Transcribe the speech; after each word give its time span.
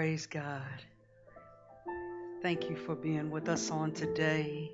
Praise 0.00 0.24
God. 0.24 0.62
Thank 2.40 2.70
you 2.70 2.76
for 2.86 2.94
being 2.94 3.30
with 3.30 3.50
us 3.50 3.70
on 3.70 3.92
today. 3.92 4.72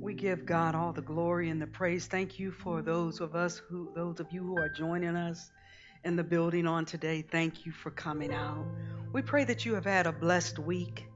We 0.00 0.14
give 0.14 0.46
God 0.46 0.76
all 0.76 0.92
the 0.92 1.02
glory 1.02 1.50
and 1.50 1.60
the 1.60 1.66
praise. 1.66 2.06
Thank 2.06 2.38
you 2.38 2.52
for 2.52 2.80
those 2.80 3.18
of 3.18 3.34
us 3.34 3.60
who 3.68 3.90
those 3.92 4.20
of 4.20 4.28
you 4.30 4.44
who 4.44 4.56
are 4.56 4.68
joining 4.68 5.16
us 5.16 5.50
in 6.04 6.14
the 6.14 6.22
building 6.22 6.64
on 6.68 6.84
today. 6.84 7.22
Thank 7.22 7.66
you 7.66 7.72
for 7.72 7.90
coming 7.90 8.32
out. 8.32 8.64
We 9.12 9.20
pray 9.20 9.42
that 9.42 9.64
you 9.66 9.74
have 9.74 9.84
had 9.84 10.06
a 10.06 10.12
blessed 10.12 10.60
week. 10.60 11.08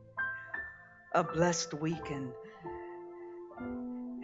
A 1.15 1.23
blessed 1.23 1.73
week 1.75 2.11
and 2.11 2.33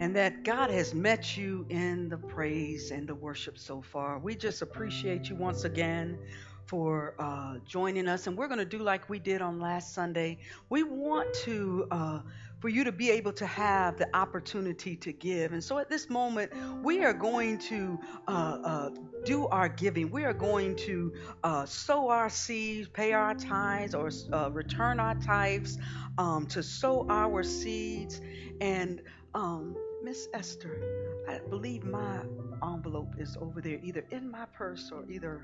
and 0.01 0.13
that 0.17 0.43
God 0.43 0.69
has 0.69 0.93
met 0.93 1.37
you 1.37 1.65
in 1.69 2.09
the 2.09 2.17
praise 2.17 2.91
and 2.91 3.07
the 3.07 3.15
worship 3.15 3.57
so 3.57 3.81
far. 3.81 4.19
We 4.19 4.35
just 4.35 4.61
appreciate 4.61 5.29
you 5.29 5.37
once 5.37 5.63
again 5.63 6.17
for 6.65 7.15
uh, 7.19 7.55
joining 7.65 8.07
us. 8.07 8.27
And 8.27 8.37
we're 8.37 8.47
going 8.47 8.59
to 8.59 8.65
do 8.65 8.79
like 8.79 9.09
we 9.09 9.19
did 9.19 9.41
on 9.41 9.59
last 9.59 9.93
Sunday. 9.93 10.37
We 10.69 10.83
want 10.83 11.33
to. 11.45 11.87
Uh, 11.91 12.19
for 12.61 12.69
you 12.69 12.83
to 12.83 12.91
be 12.91 13.09
able 13.09 13.33
to 13.33 13.45
have 13.47 13.97
the 13.97 14.07
opportunity 14.15 14.95
to 14.95 15.11
give. 15.11 15.51
And 15.51 15.63
so 15.63 15.79
at 15.79 15.89
this 15.89 16.11
moment, 16.11 16.51
we 16.83 17.03
are 17.03 17.11
going 17.11 17.57
to 17.57 17.99
uh, 18.27 18.31
uh, 18.31 18.89
do 19.25 19.47
our 19.47 19.67
giving. 19.67 20.11
We 20.11 20.25
are 20.25 20.33
going 20.33 20.75
to 20.75 21.11
uh, 21.43 21.65
sow 21.65 22.09
our 22.09 22.29
seeds, 22.29 22.87
pay 22.87 23.13
our 23.13 23.33
tithes, 23.33 23.95
or 23.95 24.11
uh, 24.31 24.51
return 24.51 24.99
our 24.99 25.15
tithes 25.15 25.79
um, 26.19 26.45
to 26.47 26.61
sow 26.61 27.07
our 27.09 27.41
seeds. 27.41 28.21
And 28.61 29.01
um, 29.33 29.75
Miss 30.03 30.27
Esther, 30.31 30.83
I 31.27 31.39
believe 31.49 31.83
my 31.83 32.19
envelope 32.63 33.15
is 33.17 33.37
over 33.41 33.59
there, 33.59 33.79
either 33.83 34.05
in 34.11 34.29
my 34.29 34.45
purse 34.45 34.91
or 34.93 35.03
either 35.09 35.41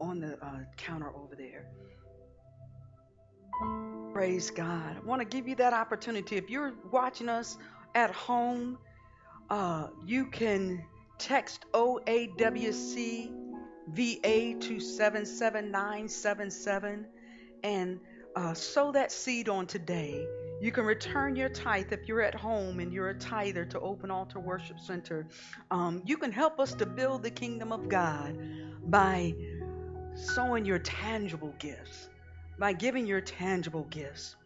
on 0.00 0.20
the 0.20 0.38
uh, 0.44 0.60
counter 0.76 1.14
over 1.14 1.36
there. 1.36 1.66
Praise 4.12 4.50
God. 4.50 4.96
I 4.96 5.00
want 5.06 5.20
to 5.20 5.26
give 5.26 5.46
you 5.46 5.54
that 5.56 5.72
opportunity. 5.72 6.36
If 6.36 6.50
you're 6.50 6.72
watching 6.90 7.28
us 7.28 7.58
at 7.94 8.10
home, 8.10 8.78
uh, 9.50 9.88
you 10.04 10.26
can 10.26 10.84
text 11.18 11.66
OAWCVA 11.72 13.30
to 14.60 14.80
77977 14.80 17.06
and 17.62 18.00
uh, 18.36 18.54
sow 18.54 18.92
that 18.92 19.12
seed 19.12 19.48
on 19.48 19.66
today. 19.66 20.26
You 20.60 20.72
can 20.72 20.84
return 20.84 21.36
your 21.36 21.48
tithe 21.48 21.92
if 21.92 22.06
you're 22.06 22.22
at 22.22 22.34
home 22.34 22.80
and 22.80 22.92
you're 22.92 23.10
a 23.10 23.18
tither 23.18 23.64
to 23.66 23.80
Open 23.80 24.10
Altar 24.10 24.40
Worship 24.40 24.78
Center. 24.78 25.26
Um, 25.70 26.02
you 26.04 26.16
can 26.16 26.32
help 26.32 26.60
us 26.60 26.74
to 26.74 26.86
build 26.86 27.22
the 27.22 27.30
kingdom 27.30 27.72
of 27.72 27.88
God 27.88 28.38
by 28.90 29.34
sowing 30.20 30.64
your 30.64 30.78
tangible 30.78 31.54
gifts, 31.58 32.08
by 32.58 32.72
giving 32.72 33.06
your 33.06 33.20
tangible 33.20 33.86
gifts. 33.90 34.36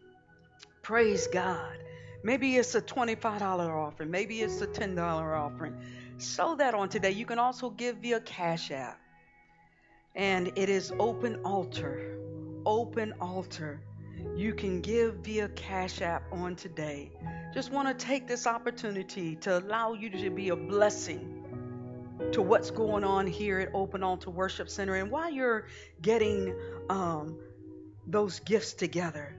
Praise 0.83 1.27
God. 1.27 1.77
Maybe 2.23 2.57
it's 2.57 2.75
a 2.75 2.81
$25 2.81 3.43
offering, 3.69 4.11
maybe 4.11 4.41
it's 4.41 4.61
a 4.63 4.67
$10 4.67 4.99
offering. 4.99 5.77
Sow 6.19 6.55
that 6.57 6.75
on 6.75 6.89
today. 6.89 7.11
You 7.11 7.27
can 7.27 7.39
also 7.39 7.71
give 7.71 7.97
via 7.97 8.21
Cash 8.21 8.71
App. 8.71 8.99
And 10.15 10.53
it 10.57 10.69
is 10.69 10.93
open 10.99 11.41
altar. 11.45 12.19
Open 12.65 13.13
altar. 13.21 13.81
You 14.37 14.55
can 14.55 14.81
give 14.81 15.17
via 15.17 15.49
Cash 15.49 16.01
App 16.01 16.23
on 16.33 16.55
today. 16.57 17.11
Just 17.53 17.73
want 17.73 17.89
to 17.89 18.07
take 18.07 18.27
this 18.27 18.47
opportunity 18.47 19.37
to 19.37 19.59
allow 19.59 19.93
you 19.93 20.09
to 20.11 20.31
be 20.31 20.49
a 20.49 20.57
blessing 20.57 21.44
to 22.33 22.43
what's 22.43 22.71
going 22.71 23.05
on 23.05 23.27
here 23.27 23.61
at 23.61 23.71
Open 23.75 24.03
Altar 24.03 24.31
Worship 24.31 24.69
Center. 24.69 24.95
And 24.97 25.11
while 25.11 25.31
you're 25.31 25.67
getting 26.03 26.55
um, 26.89 27.39
those 28.07 28.41
gifts 28.41 28.73
together, 28.75 29.37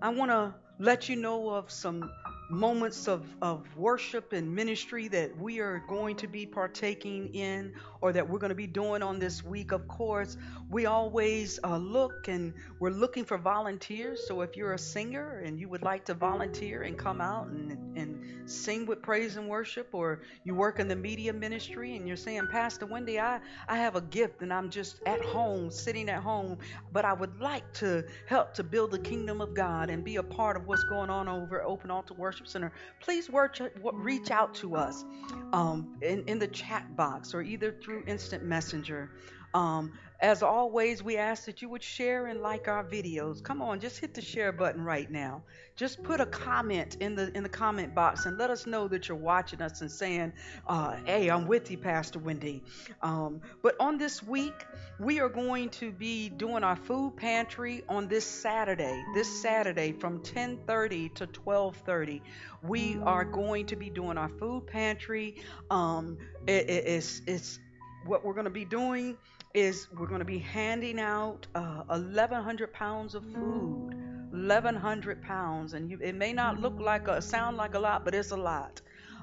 I 0.00 0.08
want 0.08 0.30
to 0.30 0.54
let 0.78 1.08
you 1.08 1.16
know 1.16 1.50
of 1.50 1.70
some 1.70 2.10
moments 2.50 3.08
of, 3.08 3.24
of 3.40 3.64
worship 3.76 4.32
and 4.32 4.54
ministry 4.54 5.08
that 5.08 5.36
we 5.38 5.60
are 5.60 5.82
going 5.88 6.16
to 6.16 6.26
be 6.26 6.44
partaking 6.44 7.34
in 7.34 7.72
or 8.02 8.12
that 8.12 8.28
we're 8.28 8.38
going 8.38 8.50
to 8.50 8.54
be 8.54 8.66
doing 8.66 9.02
on 9.02 9.18
this 9.18 9.44
week. 9.44 9.72
Of 9.72 9.86
course, 9.86 10.36
we 10.68 10.86
always 10.86 11.60
uh, 11.64 11.76
look 11.76 12.26
and 12.26 12.52
we're 12.80 12.90
looking 12.90 13.24
for 13.24 13.38
volunteers. 13.38 14.26
So 14.26 14.40
if 14.40 14.56
you're 14.56 14.74
a 14.74 14.78
singer 14.78 15.42
and 15.46 15.58
you 15.58 15.68
would 15.68 15.82
like 15.82 16.04
to 16.06 16.14
volunteer 16.14 16.82
and 16.82 16.98
come 16.98 17.20
out 17.20 17.46
and, 17.46 17.96
and 17.96 18.50
sing 18.50 18.86
with 18.86 19.00
praise 19.02 19.36
and 19.36 19.48
worship, 19.48 19.88
or 19.92 20.22
you 20.42 20.54
work 20.54 20.80
in 20.80 20.88
the 20.88 20.96
media 20.96 21.32
ministry 21.32 21.96
and 21.96 22.08
you're 22.08 22.16
saying, 22.16 22.48
Pastor 22.50 22.86
Wendy, 22.86 23.20
I, 23.20 23.38
I 23.68 23.76
have 23.78 23.94
a 23.94 24.00
gift 24.00 24.42
and 24.42 24.52
I'm 24.52 24.68
just 24.68 25.00
at 25.06 25.22
home, 25.22 25.70
sitting 25.70 26.08
at 26.08 26.22
home, 26.22 26.58
but 26.92 27.04
I 27.04 27.12
would 27.12 27.40
like 27.40 27.72
to 27.74 28.04
help 28.26 28.52
to 28.54 28.64
build 28.64 28.90
the 28.90 28.98
kingdom 28.98 29.40
of 29.40 29.54
God 29.54 29.90
and 29.90 30.02
be 30.02 30.16
a 30.16 30.22
part 30.22 30.56
of 30.56 30.66
what's 30.66 30.84
going 30.84 31.08
on 31.08 31.28
over 31.28 31.62
Open 31.62 31.90
Altar 31.90 32.14
Worship 32.14 32.48
Center, 32.48 32.72
please 33.00 33.30
work, 33.30 33.60
reach 33.92 34.32
out 34.32 34.54
to 34.56 34.74
us 34.74 35.04
um, 35.52 35.96
in, 36.02 36.24
in 36.26 36.40
the 36.40 36.48
chat 36.48 36.96
box 36.96 37.32
or 37.32 37.42
either 37.42 37.72
through 37.82 37.91
Instant 38.06 38.44
Messenger. 38.44 39.10
Um, 39.54 39.92
as 40.20 40.40
always, 40.40 41.02
we 41.02 41.16
ask 41.16 41.46
that 41.46 41.62
you 41.62 41.68
would 41.68 41.82
share 41.82 42.26
and 42.26 42.40
like 42.40 42.68
our 42.68 42.84
videos. 42.84 43.42
Come 43.42 43.60
on, 43.60 43.80
just 43.80 43.98
hit 43.98 44.14
the 44.14 44.20
share 44.20 44.52
button 44.52 44.84
right 44.84 45.10
now. 45.10 45.42
Just 45.74 46.00
put 46.04 46.20
a 46.20 46.26
comment 46.26 46.96
in 47.00 47.16
the 47.16 47.36
in 47.36 47.42
the 47.42 47.48
comment 47.48 47.92
box 47.92 48.24
and 48.24 48.38
let 48.38 48.48
us 48.48 48.64
know 48.64 48.86
that 48.86 49.08
you're 49.08 49.18
watching 49.18 49.60
us 49.60 49.80
and 49.80 49.90
saying, 49.90 50.32
uh, 50.68 50.96
"Hey, 51.04 51.28
I'm 51.28 51.48
with 51.48 51.72
you, 51.72 51.76
Pastor 51.76 52.20
Wendy." 52.20 52.62
Um, 53.02 53.40
but 53.62 53.74
on 53.80 53.98
this 53.98 54.22
week, 54.22 54.64
we 55.00 55.18
are 55.18 55.28
going 55.28 55.70
to 55.70 55.90
be 55.90 56.28
doing 56.28 56.62
our 56.62 56.76
food 56.76 57.16
pantry 57.16 57.82
on 57.88 58.06
this 58.06 58.24
Saturday. 58.24 59.02
This 59.14 59.42
Saturday 59.42 59.90
from 59.90 60.20
10:30 60.20 61.08
to 61.16 61.26
12:30, 61.26 62.22
we 62.62 62.96
are 63.02 63.24
going 63.24 63.66
to 63.66 63.76
be 63.76 63.90
doing 63.90 64.16
our 64.16 64.28
food 64.28 64.68
pantry. 64.68 65.42
Um, 65.68 66.16
it, 66.46 66.70
it, 66.70 66.86
it's 66.86 67.22
it's 67.26 67.58
what 68.04 68.24
we're 68.24 68.34
going 68.34 68.44
to 68.44 68.50
be 68.50 68.64
doing 68.64 69.16
is 69.54 69.88
we're 69.96 70.06
going 70.06 70.20
to 70.20 70.24
be 70.24 70.38
handing 70.38 70.98
out 70.98 71.46
uh, 71.54 71.82
1,100 71.86 72.72
pounds 72.72 73.14
of 73.14 73.24
food. 73.24 73.94
1,100 74.32 75.22
pounds, 75.22 75.74
and 75.74 75.90
you, 75.90 75.98
it 76.00 76.14
may 76.14 76.32
not 76.32 76.58
look 76.58 76.80
like 76.80 77.06
a 77.06 77.20
sound 77.20 77.58
like 77.58 77.74
a 77.74 77.78
lot, 77.78 78.02
but 78.02 78.14
it's 78.14 78.30
a 78.30 78.36
lot. 78.36 78.80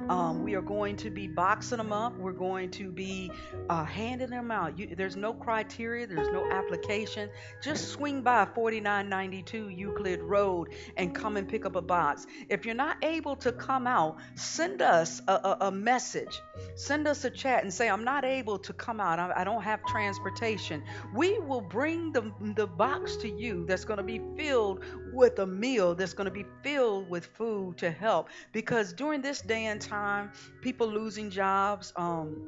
Um, 0.08 0.44
we 0.44 0.56
are 0.56 0.62
going 0.62 0.96
to 0.98 1.10
be 1.10 1.28
boxing 1.28 1.78
them 1.78 1.92
up. 1.92 2.18
We're 2.18 2.32
going 2.32 2.72
to 2.72 2.92
be 2.92 3.32
uh, 3.70 3.84
handing 3.84 4.30
them 4.30 4.52
out. 4.52 4.80
You, 4.80 4.96
there's 4.96 5.16
no 5.16 5.34
criteria, 5.34 6.08
there's 6.08 6.30
no 6.30 6.50
application. 6.50 7.30
Just 7.62 7.90
swing 7.90 8.22
by 8.22 8.46
4992 8.46 9.70
Euclid 9.70 10.22
Road 10.22 10.70
and 10.96 11.14
come 11.14 11.38
and 11.38 11.48
pick 11.48 11.66
up 11.66 11.76
a 11.76 11.82
box. 11.82 12.26
If 12.48 12.66
you're 12.66 12.76
not 12.76 13.04
able 13.04 13.36
to 13.38 13.52
come 13.52 13.88
out, 13.88 14.18
send 14.36 14.82
us 14.82 15.22
a, 15.28 15.34
a, 15.34 15.58
a 15.62 15.72
message. 15.72 16.42
Send 16.76 17.08
us 17.08 17.26
a 17.26 17.30
chat 17.30 17.64
and 17.64 17.74
say, 17.74 17.90
I'm 17.90 18.04
not 18.04 18.24
able 18.24 18.60
to 18.60 18.74
come 18.74 19.00
out. 19.00 19.20
I, 19.20 19.42
I 19.42 19.44
don't 19.44 19.64
have 19.64 19.84
transportation. 19.86 20.84
We 21.14 21.40
will 21.40 21.62
bring 21.62 22.12
the, 22.14 22.32
the 22.56 22.68
box 22.68 23.18
to 23.18 23.30
you 23.30 23.66
that's 23.68 23.86
going 23.86 23.98
to 23.98 24.04
be 24.04 24.22
filled 24.38 24.84
with 25.14 25.40
a 25.40 25.46
meal, 25.46 25.96
that's 25.96 26.14
going 26.14 26.26
to 26.26 26.32
be 26.32 26.46
filled 26.64 27.10
with 27.10 27.26
food 27.26 27.78
to 27.78 27.92
help. 27.92 28.30
Because 28.52 28.94
during 28.94 29.22
this 29.22 29.42
day 29.42 29.66
and 29.66 29.82
time, 29.82 30.32
people 30.62 30.88
losing 30.88 31.30
jobs, 31.30 31.94
um, 31.96 32.48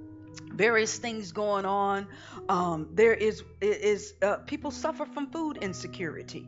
various 0.53 0.97
things 0.97 1.31
going 1.31 1.65
on. 1.65 2.07
Um, 2.49 2.89
there 2.93 3.13
is 3.13 3.43
is 3.61 4.13
uh, 4.21 4.37
people 4.37 4.71
suffer 4.71 5.05
from 5.05 5.27
food 5.31 5.57
insecurity. 5.61 6.47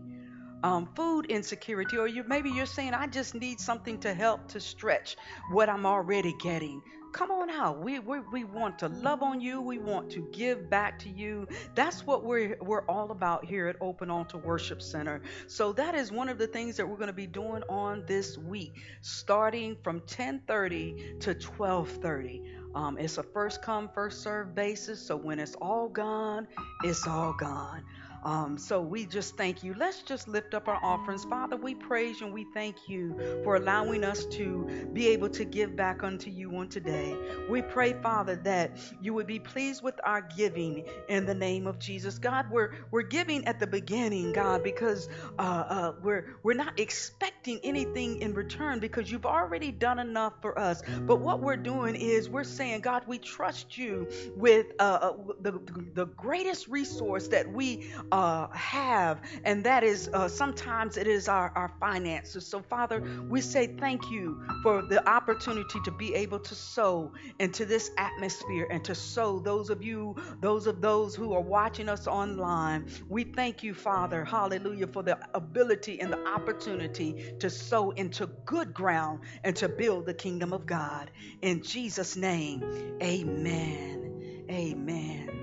Um, 0.63 0.87
food 0.95 1.25
insecurity, 1.25 1.97
or 1.97 2.07
you 2.07 2.23
maybe 2.25 2.49
you're 2.49 2.65
saying, 2.65 2.93
I 2.93 3.07
just 3.07 3.35
need 3.35 3.59
something 3.59 3.99
to 3.99 4.13
help 4.13 4.47
to 4.49 4.59
stretch 4.59 5.17
what 5.51 5.69
I'm 5.69 5.85
already 5.85 6.33
getting 6.41 6.81
come 7.13 7.31
on 7.31 7.49
out. 7.49 7.79
We, 7.79 7.99
we, 7.99 8.19
we 8.19 8.43
want 8.43 8.79
to 8.79 8.89
love 8.89 9.21
on 9.21 9.39
you. 9.39 9.61
We 9.61 9.77
want 9.77 10.09
to 10.11 10.27
give 10.33 10.69
back 10.69 10.99
to 10.99 11.09
you. 11.09 11.47
That's 11.75 12.05
what 12.05 12.25
we're, 12.25 12.57
we're 12.59 12.85
all 12.85 13.11
about 13.11 13.45
here 13.45 13.67
at 13.67 13.75
Open 13.79 14.09
Altar 14.09 14.39
Worship 14.39 14.81
Center. 14.81 15.21
So 15.47 15.71
that 15.73 15.95
is 15.95 16.11
one 16.11 16.27
of 16.27 16.37
the 16.37 16.47
things 16.47 16.75
that 16.77 16.89
we're 16.89 16.97
going 16.97 17.07
to 17.07 17.13
be 17.13 17.27
doing 17.27 17.61
on 17.69 18.03
this 18.07 18.37
week, 18.37 18.81
starting 19.01 19.77
from 19.83 19.97
1030 19.97 21.17
to 21.21 21.33
1230. 21.33 22.43
Um, 22.75 22.97
it's 22.97 23.19
a 23.19 23.23
first 23.23 23.61
come, 23.61 23.89
first 23.93 24.23
serve 24.23 24.55
basis. 24.55 24.99
So 24.99 25.15
when 25.15 25.39
it's 25.39 25.53
all 25.55 25.87
gone, 25.87 26.47
it's 26.83 27.07
all 27.07 27.33
gone. 27.33 27.83
Um, 28.23 28.57
so 28.57 28.81
we 28.81 29.05
just 29.05 29.35
thank 29.35 29.63
you. 29.63 29.73
Let's 29.73 30.01
just 30.01 30.27
lift 30.27 30.53
up 30.53 30.67
our 30.67 30.79
offerings. 30.81 31.25
Father, 31.25 31.57
we 31.57 31.75
praise 31.75 32.21
you 32.21 32.27
and 32.27 32.33
we 32.33 32.45
thank 32.53 32.87
you 32.87 33.15
for 33.43 33.55
allowing 33.55 34.03
us 34.03 34.25
to 34.25 34.67
be 34.93 35.09
able 35.09 35.29
to 35.29 35.43
give 35.43 35.75
back 35.75 36.03
unto 36.03 36.29
you 36.29 36.55
on 36.55 36.69
today. 36.69 37.17
We 37.49 37.61
pray, 37.61 37.93
Father, 38.01 38.35
that 38.37 38.77
you 39.01 39.13
would 39.13 39.27
be 39.27 39.39
pleased 39.39 39.83
with 39.83 39.99
our 40.03 40.21
giving 40.21 40.85
in 41.09 41.25
the 41.25 41.33
name 41.33 41.67
of 41.67 41.79
Jesus. 41.79 42.17
God, 42.17 42.49
we're 42.49 42.71
we're 42.91 43.01
giving 43.01 43.45
at 43.45 43.59
the 43.59 43.67
beginning, 43.67 44.31
God, 44.31 44.63
because 44.63 45.09
uh, 45.37 45.41
uh, 45.41 45.93
we're 46.01 46.37
we're 46.43 46.53
not 46.53 46.79
expecting 46.79 47.59
anything 47.63 48.21
in 48.21 48.33
return 48.33 48.79
because 48.79 49.11
you've 49.11 49.25
already 49.25 49.71
done 49.71 49.99
enough 49.99 50.33
for 50.41 50.57
us. 50.57 50.81
But 51.01 51.19
what 51.19 51.41
we're 51.41 51.57
doing 51.57 51.95
is 51.95 52.29
we're 52.29 52.43
saying, 52.43 52.81
God, 52.81 53.03
we 53.05 53.17
trust 53.17 53.77
you 53.77 54.07
with 54.35 54.67
uh, 54.79 54.83
uh 55.01 55.13
the 55.41 55.59
the 55.93 56.05
greatest 56.05 56.67
resource 56.67 57.27
that 57.27 57.51
we 57.51 57.91
uh, 58.13 58.47
have, 58.51 59.21
and 59.43 59.63
that 59.63 59.83
is 59.83 60.07
uh, 60.13 60.27
sometimes 60.27 60.97
it 60.97 61.07
is 61.07 61.27
our, 61.27 61.51
our 61.55 61.71
finances. 61.79 62.45
So, 62.45 62.61
Father, 62.61 63.03
we 63.27 63.41
say 63.41 63.65
thank 63.65 64.11
you 64.11 64.39
for 64.61 64.83
the 64.83 65.07
opportunity 65.09 65.79
to 65.83 65.91
be 65.91 66.13
able 66.13 66.37
to 66.39 66.53
sow 66.53 67.11
into 67.39 67.65
this 67.65 67.89
atmosphere 67.97 68.67
and 68.69 68.85
to 68.85 68.93
sow 68.93 69.39
those 69.39 69.71
of 69.71 69.81
you, 69.83 70.15
those 70.41 70.67
of 70.67 70.79
those 70.79 71.15
who 71.15 71.33
are 71.33 71.41
watching 71.41 71.89
us 71.89 72.05
online. 72.05 72.85
We 73.09 73.23
thank 73.23 73.63
you, 73.63 73.73
Father, 73.73 74.23
hallelujah, 74.23 74.87
for 74.87 75.01
the 75.01 75.17
ability 75.33 75.99
and 75.99 76.13
the 76.13 76.23
opportunity 76.27 77.33
to 77.39 77.49
sow 77.49 77.91
into 77.91 78.27
good 78.45 78.75
ground 78.75 79.21
and 79.43 79.55
to 79.55 79.67
build 79.67 80.05
the 80.05 80.13
kingdom 80.13 80.53
of 80.53 80.67
God. 80.67 81.09
In 81.41 81.63
Jesus' 81.63 82.15
name, 82.15 82.63
amen. 83.01 84.45
Amen. 84.51 85.42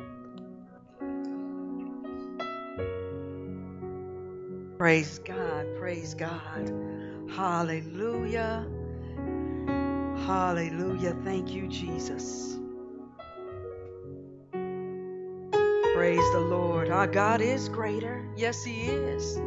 Praise 4.80 5.18
God. 5.18 5.66
Praise 5.78 6.14
God. 6.14 6.72
Hallelujah. 7.36 8.66
Hallelujah. 10.24 11.14
Thank 11.22 11.50
you, 11.50 11.68
Jesus. 11.68 12.58
Praise 15.94 16.32
the 16.32 16.40
Lord. 16.40 16.88
Our 16.88 17.06
God 17.06 17.42
is 17.42 17.68
greater. 17.68 18.26
Yes, 18.38 18.64
He 18.64 18.84
is. 18.86 19.38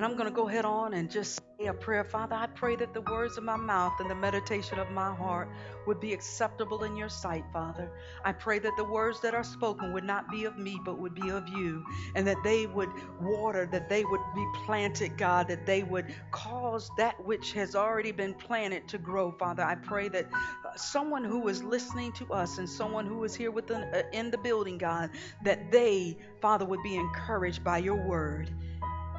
And 0.00 0.06
I'm 0.06 0.16
going 0.16 0.30
to 0.30 0.34
go 0.34 0.48
ahead 0.48 0.64
on 0.64 0.94
and 0.94 1.10
just 1.10 1.42
say 1.58 1.66
a 1.66 1.74
prayer. 1.74 2.04
Father, 2.04 2.34
I 2.34 2.46
pray 2.46 2.74
that 2.74 2.94
the 2.94 3.02
words 3.02 3.36
of 3.36 3.44
my 3.44 3.56
mouth 3.56 3.92
and 4.00 4.08
the 4.08 4.14
meditation 4.14 4.78
of 4.78 4.90
my 4.90 5.14
heart 5.14 5.50
would 5.86 6.00
be 6.00 6.14
acceptable 6.14 6.84
in 6.84 6.96
your 6.96 7.10
sight, 7.10 7.44
Father. 7.52 7.92
I 8.24 8.32
pray 8.32 8.60
that 8.60 8.78
the 8.78 8.84
words 8.84 9.20
that 9.20 9.34
are 9.34 9.44
spoken 9.44 9.92
would 9.92 10.04
not 10.04 10.30
be 10.30 10.46
of 10.46 10.56
me, 10.56 10.80
but 10.86 10.98
would 10.98 11.14
be 11.14 11.28
of 11.28 11.46
you, 11.50 11.84
and 12.14 12.26
that 12.26 12.38
they 12.42 12.66
would 12.66 12.88
water, 13.20 13.66
that 13.72 13.90
they 13.90 14.06
would 14.06 14.22
be 14.34 14.46
planted, 14.64 15.18
God, 15.18 15.48
that 15.48 15.66
they 15.66 15.82
would 15.82 16.06
cause 16.30 16.90
that 16.96 17.22
which 17.26 17.52
has 17.52 17.76
already 17.76 18.10
been 18.10 18.32
planted 18.32 18.88
to 18.88 18.96
grow, 18.96 19.30
Father. 19.32 19.62
I 19.62 19.74
pray 19.74 20.08
that 20.08 20.30
uh, 20.32 20.76
someone 20.76 21.24
who 21.24 21.46
is 21.48 21.62
listening 21.62 22.12
to 22.12 22.32
us 22.32 22.56
and 22.56 22.66
someone 22.66 23.04
who 23.04 23.22
is 23.24 23.34
here 23.34 23.50
within, 23.50 23.82
uh, 23.82 24.04
in 24.14 24.30
the 24.30 24.38
building, 24.38 24.78
God, 24.78 25.10
that 25.44 25.70
they, 25.70 26.16
Father, 26.40 26.64
would 26.64 26.82
be 26.82 26.96
encouraged 26.96 27.62
by 27.62 27.76
your 27.76 28.02
word. 28.08 28.50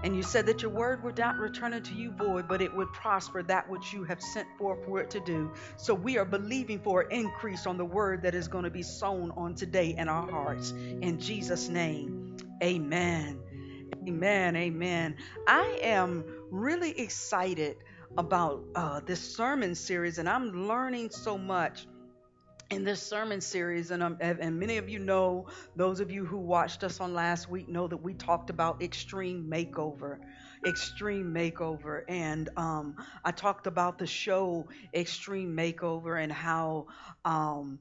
And 0.04 0.16
you 0.16 0.24
said 0.24 0.46
that 0.48 0.62
your 0.62 0.72
word 0.72 1.04
would 1.04 1.18
not 1.18 1.38
return 1.38 1.74
unto 1.74 1.94
you 1.94 2.12
void, 2.12 2.48
but 2.48 2.62
it 2.62 2.76
would 2.76 2.92
prosper 2.92 3.44
that 3.44 3.70
which 3.70 3.94
you 3.94 4.04
have 4.04 4.22
sent 4.22 4.48
forth 4.58 4.84
for 4.86 5.00
it 5.00 5.10
to 5.12 5.20
do. 5.20 5.52
So 5.78 5.94
we 5.94 6.18
are 6.18 6.26
believing 6.26 6.80
for 6.80 7.02
an 7.02 7.12
increase 7.12 7.68
on 7.68 7.78
the 7.78 7.86
word 7.86 8.24
that 8.24 8.36
is 8.36 8.48
going 8.48 8.64
to 8.64 8.72
be 8.72 8.84
sown 8.84 9.32
on 9.32 9.56
today 9.56 9.96
in 9.98 10.10
our 10.10 10.30
hearts. 10.30 10.72
In 10.72 11.20
Jesus' 11.20 11.70
name, 11.70 12.38
amen. 12.64 13.40
Amen. 14.08 14.56
Amen. 14.56 15.16
I 15.48 15.80
am 15.84 16.26
really 16.50 17.00
excited 17.00 17.78
about 18.18 18.64
uh, 18.76 19.02
this 19.06 19.20
sermon 19.22 19.76
series, 19.76 20.18
and 20.18 20.28
I'm 20.28 20.68
learning 20.68 21.12
so 21.12 21.38
much 21.38 21.86
in 22.72 22.84
this 22.86 23.02
sermon 23.06 23.42
series, 23.42 23.92
and, 23.92 24.02
um, 24.02 24.18
and 24.22 24.60
many 24.60 24.78
of 24.78 24.90
you 24.90 25.00
know, 25.00 25.48
those 25.76 26.00
of 26.00 26.10
you 26.12 26.26
who 26.26 26.38
watched 26.38 26.84
us 26.84 27.00
on 27.02 27.14
last 27.14 27.50
week 27.50 27.68
know 27.68 27.88
that 27.88 27.98
we 27.98 28.14
talked 28.14 28.50
about 28.50 28.82
extreme 28.82 29.50
makeover. 29.50 30.18
Extreme 30.64 31.34
Makeover, 31.34 32.04
and 32.08 32.48
um, 32.56 32.96
I 33.26 33.32
talked 33.32 33.66
about 33.66 33.98
the 33.98 34.06
show 34.06 34.68
Extreme 34.94 35.58
Makeover 35.58 36.24
and 36.24 36.32
how 36.32 36.86
um, 37.26 37.80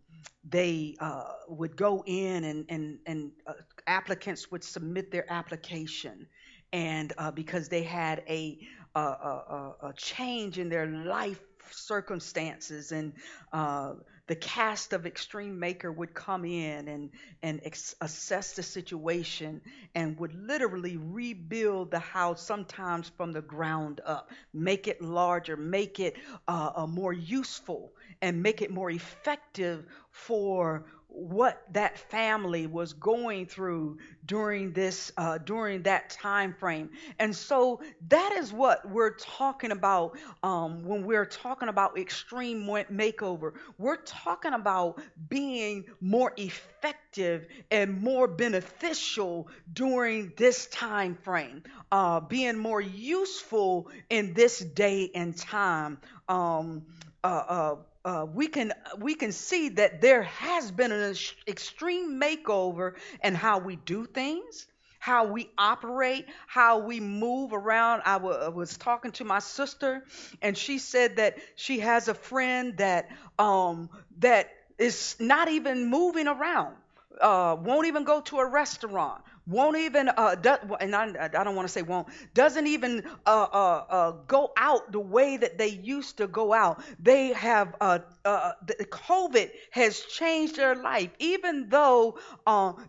they 0.48 0.96
uh, 0.98 1.24
would 1.48 1.76
go 1.76 2.02
in 2.06 2.44
and 2.44 2.64
and 2.70 2.98
and 3.04 3.32
uh, 3.46 3.52
applicants 3.86 4.50
would 4.50 4.64
submit 4.64 5.10
their 5.10 5.30
application, 5.30 6.26
and 6.72 7.12
uh, 7.18 7.30
because 7.30 7.68
they 7.68 7.82
had 7.82 8.22
a 8.28 8.58
a, 8.94 9.00
a, 9.00 9.74
a 9.82 9.92
change 9.94 10.58
in 10.58 10.70
their 10.70 10.86
life 10.86 11.40
circumstances 11.70 12.92
and 12.92 13.12
uh, 13.52 13.92
the 14.30 14.36
cast 14.36 14.92
of 14.92 15.06
Extreme 15.06 15.58
Maker 15.58 15.90
would 15.90 16.14
come 16.14 16.44
in 16.44 16.86
and, 16.86 17.10
and 17.42 17.60
ex- 17.64 17.96
assess 18.00 18.52
the 18.52 18.62
situation 18.62 19.60
and 19.96 20.16
would 20.20 20.32
literally 20.36 20.96
rebuild 20.96 21.90
the 21.90 21.98
house 21.98 22.40
sometimes 22.40 23.10
from 23.16 23.32
the 23.32 23.42
ground 23.42 24.00
up, 24.06 24.30
make 24.54 24.86
it 24.86 25.02
larger, 25.02 25.56
make 25.56 25.98
it 25.98 26.14
uh, 26.46 26.70
uh, 26.76 26.86
more 26.86 27.12
useful, 27.12 27.90
and 28.22 28.40
make 28.40 28.62
it 28.62 28.70
more 28.70 28.88
effective 28.88 29.84
for 30.12 30.84
what 31.12 31.62
that 31.72 31.98
family 31.98 32.66
was 32.66 32.92
going 32.92 33.46
through 33.46 33.98
during 34.26 34.72
this 34.72 35.12
uh, 35.16 35.38
during 35.38 35.82
that 35.82 36.10
time 36.10 36.54
frame 36.54 36.88
and 37.18 37.34
so 37.34 37.80
that 38.08 38.32
is 38.38 38.52
what 38.52 38.88
we're 38.88 39.14
talking 39.16 39.70
about 39.72 40.16
um, 40.42 40.84
when 40.84 41.04
we're 41.04 41.24
talking 41.26 41.68
about 41.68 41.98
extreme 41.98 42.64
makeover. 42.64 43.52
We're 43.78 43.96
talking 44.02 44.52
about 44.52 45.00
being 45.28 45.84
more 46.00 46.32
effective 46.36 47.46
and 47.70 48.00
more 48.00 48.26
beneficial 48.28 49.48
during 49.72 50.32
this 50.36 50.66
time 50.66 51.14
frame 51.16 51.62
uh, 51.92 52.20
being 52.20 52.56
more 52.58 52.80
useful 52.80 53.88
in 54.08 54.34
this 54.34 54.58
day 54.60 55.10
and 55.14 55.36
time. 55.36 55.98
Um, 56.28 56.82
uh, 57.22 57.76
uh 58.04 58.26
we 58.32 58.46
can 58.48 58.72
we 58.98 59.14
can 59.14 59.32
see 59.32 59.68
that 59.70 60.00
there 60.00 60.22
has 60.22 60.70
been 60.70 60.92
an 60.92 61.14
extreme 61.46 62.20
makeover 62.20 62.94
in 63.22 63.34
how 63.34 63.58
we 63.58 63.76
do 63.76 64.06
things 64.06 64.66
how 64.98 65.24
we 65.26 65.48
operate 65.56 66.26
how 66.46 66.80
we 66.80 67.00
move 67.00 67.54
around. 67.54 68.02
I, 68.04 68.18
w- 68.18 68.36
I 68.36 68.48
was 68.48 68.76
talking 68.76 69.12
to 69.12 69.24
my 69.24 69.38
sister 69.38 70.04
and 70.42 70.56
she 70.58 70.78
said 70.78 71.16
that 71.16 71.38
she 71.56 71.80
has 71.80 72.08
a 72.08 72.14
friend 72.14 72.76
that 72.76 73.08
um 73.38 73.88
that 74.18 74.50
is 74.78 75.16
not 75.18 75.48
even 75.48 75.86
moving 75.88 76.26
around 76.28 76.76
uh, 77.20 77.56
won't 77.60 77.86
even 77.86 78.04
go 78.04 78.20
to 78.22 78.38
a 78.38 78.46
restaurant 78.48 79.22
won't 79.46 79.76
even 79.76 80.08
uh, 80.08 80.34
do, 80.36 80.54
and 80.80 80.94
I, 80.94 81.28
I 81.34 81.44
don't 81.44 81.56
want 81.56 81.66
to 81.66 81.72
say 81.72 81.82
won't 81.82 82.08
doesn't 82.34 82.66
even 82.66 83.04
uh, 83.26 83.46
uh, 83.52 83.84
uh, 83.88 84.10
go 84.28 84.52
out 84.56 84.92
the 84.92 85.00
way 85.00 85.36
that 85.36 85.58
they 85.58 85.68
used 85.68 86.18
to 86.18 86.26
go 86.28 86.52
out. 86.52 86.82
They 87.00 87.28
have 87.28 87.74
uh, 87.80 88.00
uh, 88.24 88.52
the 88.66 88.84
covid 88.84 89.50
has 89.70 90.00
changed 90.00 90.56
their 90.56 90.74
life. 90.76 91.10
Even 91.18 91.68
though 91.68 92.18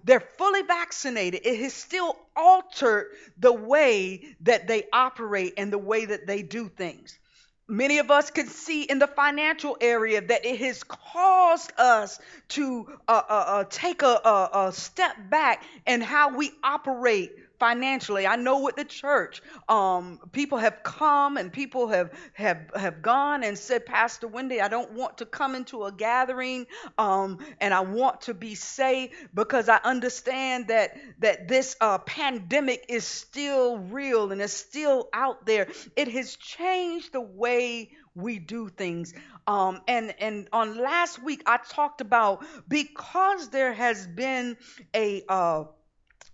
they're 0.04 0.20
fully 0.38 0.62
vaccinated 0.64 1.42
it 1.46 1.60
has 1.60 1.74
still 1.74 2.16
altered 2.36 3.08
the 3.38 3.52
way 3.54 4.36
that 4.42 4.68
they 4.68 4.84
operate 4.94 5.54
and 5.58 5.72
the 5.72 5.78
way 5.78 6.06
that 6.06 6.28
they 6.28 6.42
do 6.42 6.70
things 6.70 7.18
Many 7.72 8.00
of 8.00 8.12
us 8.12 8.30
can 8.32 8.48
see 8.48 8.84
in 8.84 9.00
the 9.00 9.08
financial 9.08 9.78
area 9.80 10.20
that 10.20 10.46
it 10.46 10.60
has 10.60 10.84
caused 10.84 11.72
us 11.78 12.20
to 12.50 12.86
uh, 13.08 13.22
uh, 13.30 13.34
uh, 13.34 13.64
take 13.70 14.02
a, 14.02 14.20
a, 14.26 14.50
a 14.68 14.74
step 14.74 15.16
back 15.30 15.64
in 15.88 16.02
how 16.02 16.36
we 16.36 16.52
operate 16.66 17.32
financially. 17.62 18.26
I 18.26 18.38
know 18.38 18.62
with 18.62 18.76
the 18.76 18.84
church, 18.86 19.40
um, 19.70 20.20
people 20.32 20.58
have 20.58 20.82
come 20.82 21.38
and 21.38 21.54
people 21.54 21.90
have 21.90 22.10
have 22.34 22.72
have 22.76 23.04
gone 23.04 23.44
and 23.44 23.56
said, 23.56 23.86
Pastor 23.86 24.28
Wendy, 24.28 24.60
I 24.60 24.68
don't 24.68 24.94
want 24.94 25.20
to 25.20 25.28
come 25.28 25.54
into 25.54 25.84
a 25.84 25.92
gathering, 25.92 26.66
um, 26.98 27.38
and 27.60 27.72
I 27.72 27.82
want 27.82 28.22
to 28.22 28.34
be 28.34 28.56
safe 28.56 29.12
because 29.36 29.70
I 29.70 29.80
understand 29.84 30.70
that 30.70 30.98
that 31.20 31.48
this 31.48 31.76
uh, 31.80 32.00
pandemic 32.00 32.86
is 32.90 33.06
still 33.06 33.78
real 33.78 34.32
and 34.32 34.42
is 34.42 34.54
still 34.54 35.08
out 35.14 35.46
there. 35.46 35.68
It 35.96 36.08
has 36.08 36.36
changed 36.38 37.14
the 37.14 37.22
way 37.22 37.92
we 38.16 38.40
do 38.40 38.70
things. 38.70 39.14
Um, 39.46 39.82
and 39.88 40.16
and 40.20 40.48
on 40.52 40.78
last 40.78 41.22
week 41.24 41.44
I 41.46 41.60
talked 41.70 42.02
about 42.02 42.44
because 42.68 43.50
there 43.50 43.74
has 43.74 44.08
been 44.08 44.58
a 44.96 45.24
uh, 45.30 45.64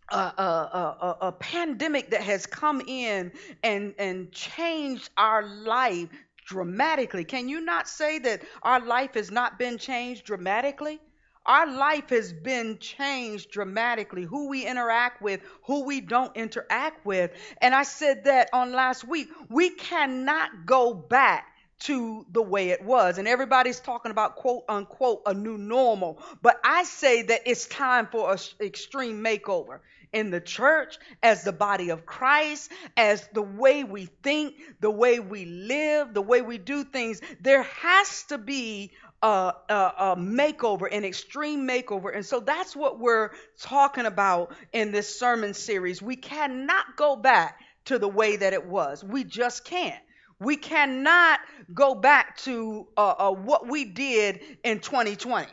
a, 0.10 0.16
a, 0.16 0.98
a, 1.02 1.18
a, 1.28 1.32
pandemic 1.34 2.12
that 2.12 2.22
has 2.22 2.46
come 2.46 2.82
in 2.88 3.32
and, 3.64 3.94
and 4.00 4.32
changed 4.32 5.10
our 5.18 5.46
life 5.46 6.10
dramatically. 6.46 7.26
Can 7.26 7.50
you 7.50 7.62
not 7.62 7.90
say 7.90 8.20
that 8.20 8.42
our 8.64 8.80
life 8.80 9.16
has 9.16 9.32
not 9.32 9.60
been 9.60 9.78
changed 9.78 10.26
dramatically? 10.26 11.00
Our 11.46 11.68
life 11.68 12.10
has 12.10 12.34
been 12.34 12.78
changed 12.78 13.52
dramatically. 13.52 14.24
Who 14.24 14.50
we 14.50 14.66
interact 14.66 15.22
with, 15.22 15.42
who 15.66 15.84
we 15.84 16.02
don't 16.02 16.36
interact 16.36 17.06
with. 17.06 17.32
And 17.62 17.74
I 17.74 17.84
said 17.84 18.26
that 18.26 18.50
on 18.54 18.74
last 18.74 19.08
week. 19.08 19.30
We 19.50 19.70
cannot 19.70 20.66
go 20.66 20.94
back 20.94 21.48
to 21.80 22.26
the 22.32 22.42
way 22.42 22.70
it 22.70 22.84
was. 22.84 23.18
And 23.18 23.28
everybody's 23.28 23.80
talking 23.80 24.12
about 24.12 24.36
quote 24.36 24.64
unquote 24.68 25.22
a 25.26 25.34
new 25.34 25.58
normal. 25.58 26.22
But 26.42 26.60
I 26.64 26.84
say 26.84 27.22
that 27.24 27.42
it's 27.46 27.68
time 27.68 28.08
for 28.12 28.32
an 28.32 28.40
extreme 28.60 29.24
makeover 29.24 29.80
in 30.14 30.32
the 30.32 30.42
church, 30.42 30.98
as 31.22 31.44
the 31.44 31.54
body 31.54 31.90
of 31.90 32.06
Christ, 32.06 32.72
as 32.96 33.28
the 33.34 33.42
way 33.42 33.84
we 33.84 34.06
think, 34.24 34.56
the 34.80 34.92
way 34.92 35.20
we 35.20 35.46
live, 35.46 36.14
the 36.14 36.22
way 36.22 36.42
we 36.42 36.58
do 36.58 36.84
things. 36.84 37.22
There 37.42 37.64
has 37.64 38.24
to 38.24 38.38
be 38.38 38.92
a, 39.22 39.54
a, 39.70 39.74
a, 39.74 40.16
makeover, 40.16 40.88
an 40.92 41.04
extreme 41.04 41.68
makeover. 41.68 42.16
And 42.16 42.26
so 42.26 42.40
that's 42.40 42.76
what 42.76 43.00
we're 43.00 43.32
talking 43.60 44.06
about 44.06 44.56
in 44.74 44.92
this 44.92 45.18
sermon 45.18 45.54
series. 45.54 46.02
We 46.02 46.16
cannot 46.16 46.96
go 46.96 47.16
back 47.16 47.60
to 47.86 47.98
the 47.98 48.08
way 48.08 48.36
that 48.36 48.54
it 48.54 48.66
was. 48.66 49.04
We 49.04 49.24
just 49.24 49.66
can't. 49.66 50.02
We 50.40 50.56
cannot 50.56 51.40
go 51.74 51.96
back 51.96 52.38
to 52.40 52.88
uh, 52.96 53.16
uh, 53.18 53.32
what 53.32 53.68
we 53.68 53.86
did 53.86 54.42
in 54.64 54.80
2020. 54.80 55.48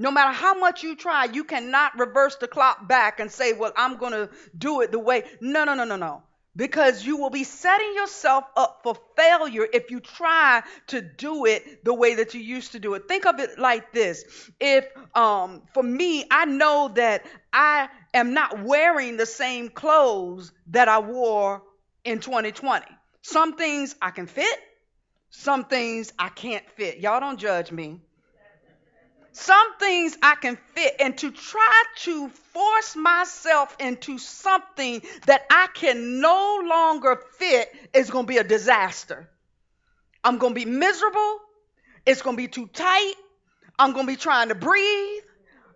No 0.00 0.12
matter 0.12 0.32
how 0.32 0.54
much 0.54 0.84
you 0.84 0.94
try, 0.94 1.24
you 1.24 1.42
cannot 1.42 1.98
reverse 1.98 2.36
the 2.36 2.46
clock 2.46 2.86
back 2.86 3.18
and 3.18 3.30
say, 3.30 3.52
well, 3.52 3.72
I'm 3.76 3.96
going 3.96 4.12
to 4.12 4.30
do 4.56 4.80
it 4.82 4.92
the 4.92 4.98
way. 5.00 5.24
No, 5.40 5.64
no, 5.64 5.74
no, 5.74 5.84
no, 5.84 5.96
no. 5.96 6.22
Because 6.54 7.04
you 7.04 7.16
will 7.16 7.30
be 7.30 7.42
setting 7.42 7.94
yourself 7.94 8.44
up 8.56 8.80
for 8.84 8.96
failure 9.16 9.66
if 9.72 9.90
you 9.90 9.98
try 9.98 10.62
to 10.88 11.00
do 11.02 11.46
it 11.46 11.84
the 11.84 11.92
way 11.92 12.14
that 12.14 12.32
you 12.32 12.40
used 12.40 12.72
to 12.72 12.78
do 12.78 12.94
it. 12.94 13.08
Think 13.08 13.26
of 13.26 13.40
it 13.40 13.58
like 13.58 13.92
this. 13.92 14.24
If, 14.60 14.86
um, 15.16 15.62
for 15.74 15.82
me, 15.82 16.24
I 16.30 16.44
know 16.44 16.92
that 16.94 17.26
I 17.52 17.88
am 18.14 18.34
not 18.34 18.62
wearing 18.62 19.16
the 19.16 19.26
same 19.26 19.68
clothes 19.68 20.52
that 20.68 20.88
I 20.88 21.00
wore 21.00 21.62
in 22.04 22.20
2020. 22.20 22.86
Some 23.22 23.56
things 23.56 23.96
I 24.00 24.10
can 24.10 24.26
fit, 24.26 24.58
some 25.30 25.64
things 25.64 26.12
I 26.18 26.28
can't 26.28 26.68
fit. 26.70 26.98
Y'all 26.98 27.20
don't 27.20 27.38
judge 27.38 27.72
me. 27.72 28.00
Some 29.40 29.76
things 29.78 30.16
I 30.20 30.34
can 30.34 30.58
fit, 30.74 30.96
and 30.98 31.16
to 31.18 31.30
try 31.30 31.82
to 31.98 32.28
force 32.28 32.96
myself 32.96 33.76
into 33.78 34.18
something 34.18 35.00
that 35.26 35.42
I 35.48 35.68
can 35.74 36.20
no 36.20 36.60
longer 36.68 37.22
fit 37.38 37.72
is 37.94 38.10
going 38.10 38.26
to 38.26 38.28
be 38.28 38.38
a 38.38 38.44
disaster. 38.44 39.30
I'm 40.24 40.38
going 40.38 40.54
to 40.54 40.58
be 40.58 40.68
miserable. 40.68 41.38
It's 42.04 42.20
going 42.20 42.36
to 42.36 42.42
be 42.42 42.48
too 42.48 42.66
tight. 42.66 43.14
I'm 43.78 43.92
going 43.92 44.06
to 44.06 44.12
be 44.12 44.16
trying 44.16 44.48
to 44.48 44.56
breathe. 44.56 45.22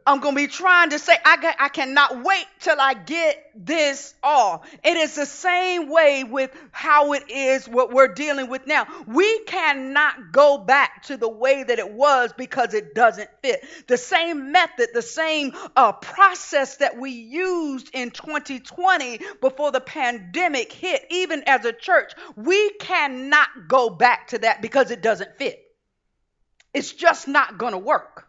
I'm 0.07 0.21
going 0.21 0.35
to 0.35 0.43
be 0.43 0.49
trying 0.49 0.91
to 0.91 0.99
say, 0.99 1.13
I, 1.25 1.55
I 1.59 1.69
cannot 1.69 2.25
wait 2.25 2.47
till 2.61 2.81
I 2.81 2.95
get 2.95 3.51
this 3.55 4.15
all. 4.23 4.65
It 4.83 4.97
is 4.97 5.15
the 5.15 5.27
same 5.27 5.89
way 5.89 6.25
with 6.25 6.51
how 6.73 7.13
it 7.13 7.31
is 7.31 7.69
what 7.69 7.93
we're 7.93 8.13
dealing 8.13 8.49
with 8.49 8.67
now. 8.67 8.87
We 9.07 9.41
cannot 9.41 10.33
go 10.33 10.59
back 10.59 11.05
to 11.05 11.17
the 11.17 11.29
way 11.29 11.63
that 11.63 11.79
it 11.79 11.93
was 11.93 12.33
because 12.33 12.75
it 12.75 12.95
doesn't 12.95 13.31
fit. 13.43 13.65
The 13.87 13.97
same 13.97 14.51
method, 14.51 14.89
the 14.93 15.03
same 15.03 15.53
uh, 15.77 15.93
process 15.93 16.77
that 16.79 16.99
we 16.99 17.11
used 17.11 17.91
in 17.93 18.11
2020 18.11 19.21
before 19.41 19.71
the 19.71 19.81
pandemic 19.81 20.73
hit, 20.73 21.07
even 21.11 21.45
as 21.47 21.65
a 21.65 21.73
church, 21.73 22.13
we 22.35 22.71
cannot 22.71 23.49
go 23.69 23.91
back 23.91 24.29
to 24.29 24.39
that 24.39 24.63
because 24.63 24.91
it 24.91 25.03
doesn't 25.03 25.37
fit. 25.39 25.61
It's 26.75 26.93
just 26.93 27.29
not 27.29 27.59
going 27.59 27.73
to 27.73 27.79
work 27.79 28.27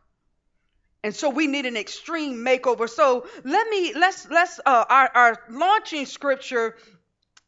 and 1.04 1.14
so 1.14 1.30
we 1.30 1.48
need 1.48 1.66
an 1.66 1.78
extreme 1.78 2.38
makeover. 2.38 2.90
So 2.90 3.28
let 3.44 3.68
me 3.70 3.94
let's 3.94 4.28
let's 4.30 4.60
uh, 4.66 4.86
our, 4.90 5.12
our 5.14 5.38
launching 5.50 6.06
scripture 6.06 6.76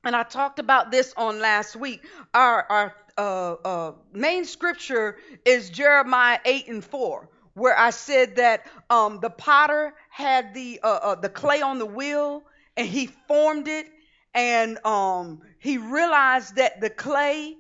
and 0.04 0.16
i 0.16 0.24
talked 0.24 0.60
about 0.60 0.92
this 0.92 1.14
on 1.18 1.40
last 1.40 1.76
week. 1.76 2.04
Our 2.34 2.64
our 2.70 2.96
uh, 3.18 3.54
uh, 3.54 3.92
main 4.12 4.44
scripture 4.44 5.18
is 5.46 5.70
jeremiah 5.70 6.40
8 6.44 6.68
and 6.68 6.84
4 6.84 7.30
where 7.54 7.78
i 7.80 7.90
said 7.90 8.36
that 8.36 8.66
um, 8.90 9.20
the 9.22 9.30
potter 9.30 9.94
had 10.10 10.54
the 10.54 10.82
uh, 10.84 10.88
uh, 10.88 11.16
the 11.16 11.30
clay 11.30 11.62
on 11.62 11.80
the 11.80 11.86
wheel 11.86 12.44
and 12.76 12.86
he 12.86 13.08
formed 13.08 13.70
it 13.70 13.88
and 14.34 14.86
um, 14.86 15.42
he 15.60 15.78
realized 15.78 16.58
that 16.58 16.82
the 16.82 16.90
clay 16.90 17.56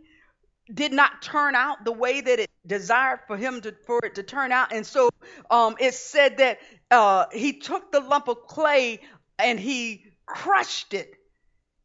did 0.74 0.92
not 0.92 1.22
turn 1.22 1.56
out 1.56 1.86
the 1.86 1.92
way 1.92 2.22
that 2.22 2.40
it 2.40 2.50
desired 2.66 3.20
for 3.28 3.38
him 3.38 3.62
to 3.62 3.76
for 3.86 4.00
it 4.04 4.16
to 4.16 4.24
turn 4.24 4.52
out. 4.52 4.72
And 4.74 4.86
so 4.86 5.10
um, 5.50 5.76
it 5.80 5.94
said 5.94 6.38
that 6.38 6.60
uh, 6.92 7.26
he 7.32 7.54
took 7.54 7.92
the 7.92 8.00
lump 8.00 8.28
of 8.28 8.48
clay 8.48 9.00
and 9.38 9.60
he 9.60 10.06
crushed 10.26 10.94
it. 10.94 11.14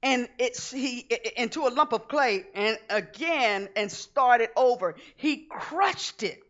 And 0.03 0.29
it's 0.39 0.71
he 0.71 1.07
into 1.37 1.67
a 1.67 1.71
lump 1.71 1.93
of 1.93 2.09
clay 2.09 2.47
and 2.55 2.79
again 2.89 3.69
and 3.77 3.93
started 3.93 4.49
over. 4.57 4.97
He 5.17 5.47
crushed 5.51 6.23
it. 6.23 6.41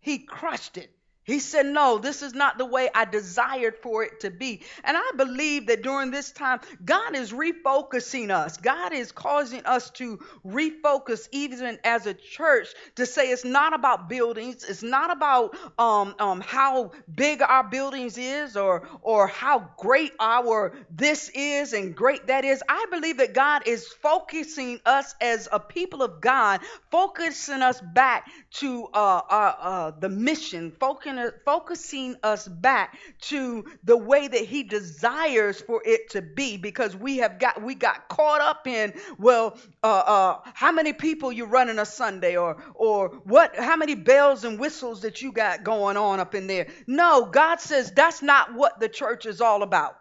He 0.00 0.18
crushed 0.18 0.76
it 0.76 0.94
he 1.24 1.38
said, 1.38 1.66
No, 1.66 1.98
this 1.98 2.22
is 2.22 2.34
not 2.34 2.58
the 2.58 2.64
way 2.64 2.88
I 2.94 3.04
desired 3.04 3.76
for 3.76 4.02
it 4.02 4.20
to 4.20 4.30
be. 4.30 4.62
And 4.82 4.96
I 4.96 5.10
believe 5.16 5.66
that 5.66 5.82
during 5.82 6.10
this 6.10 6.32
time, 6.32 6.60
God 6.84 7.14
is 7.14 7.32
refocusing 7.32 8.30
us. 8.30 8.56
God 8.56 8.92
is 8.92 9.12
causing 9.12 9.64
us 9.66 9.90
to 9.90 10.18
refocus, 10.46 11.28
even 11.30 11.78
as 11.84 12.06
a 12.06 12.14
church, 12.14 12.68
to 12.96 13.04
say 13.04 13.30
it's 13.30 13.44
not 13.44 13.74
about 13.74 14.08
buildings, 14.08 14.64
it's 14.64 14.82
not 14.82 15.12
about 15.12 15.56
um, 15.78 16.14
um, 16.18 16.40
how 16.40 16.92
big 17.14 17.42
our 17.42 17.64
buildings 17.64 18.16
is 18.16 18.56
or, 18.56 18.88
or 19.02 19.26
how 19.26 19.70
great 19.76 20.12
our 20.18 20.72
this 20.90 21.30
is 21.34 21.74
and 21.74 21.94
great 21.94 22.28
that 22.28 22.44
is. 22.44 22.62
I 22.68 22.86
believe 22.90 23.18
that 23.18 23.34
God 23.34 23.66
is 23.66 23.86
focusing 23.86 24.80
us 24.86 25.14
as 25.20 25.48
a 25.52 25.60
people 25.60 26.02
of 26.02 26.20
God, 26.20 26.60
focusing 26.90 27.62
us 27.62 27.80
back 27.80 28.26
to 28.52 28.86
uh, 28.94 29.20
uh, 29.30 29.54
uh, 29.60 29.90
the 30.00 30.08
mission, 30.08 30.72
focusing 30.80 31.19
focusing 31.44 32.16
us 32.22 32.46
back 32.46 32.98
to 33.20 33.64
the 33.84 33.96
way 33.96 34.28
that 34.28 34.44
he 34.44 34.62
desires 34.62 35.60
for 35.60 35.82
it 35.84 36.10
to 36.10 36.22
be 36.22 36.56
because 36.56 36.96
we 36.96 37.18
have 37.18 37.38
got 37.38 37.62
we 37.62 37.74
got 37.74 38.08
caught 38.08 38.40
up 38.40 38.66
in 38.66 38.92
well 39.18 39.56
uh, 39.82 39.86
uh, 39.86 40.40
how 40.54 40.72
many 40.72 40.92
people 40.92 41.32
you 41.32 41.44
running 41.44 41.78
a 41.78 41.86
sunday 41.86 42.36
or 42.36 42.56
or 42.74 43.08
what 43.24 43.56
how 43.56 43.76
many 43.76 43.94
bells 43.94 44.44
and 44.44 44.58
whistles 44.58 45.02
that 45.02 45.22
you 45.22 45.32
got 45.32 45.64
going 45.64 45.96
on 45.96 46.20
up 46.20 46.34
in 46.34 46.46
there? 46.46 46.68
No 46.86 47.26
god 47.26 47.60
says 47.60 47.92
that's 47.92 48.22
not 48.22 48.54
what 48.54 48.80
the 48.80 48.88
church 48.88 49.26
is 49.26 49.40
all 49.40 49.62
about. 49.62 49.96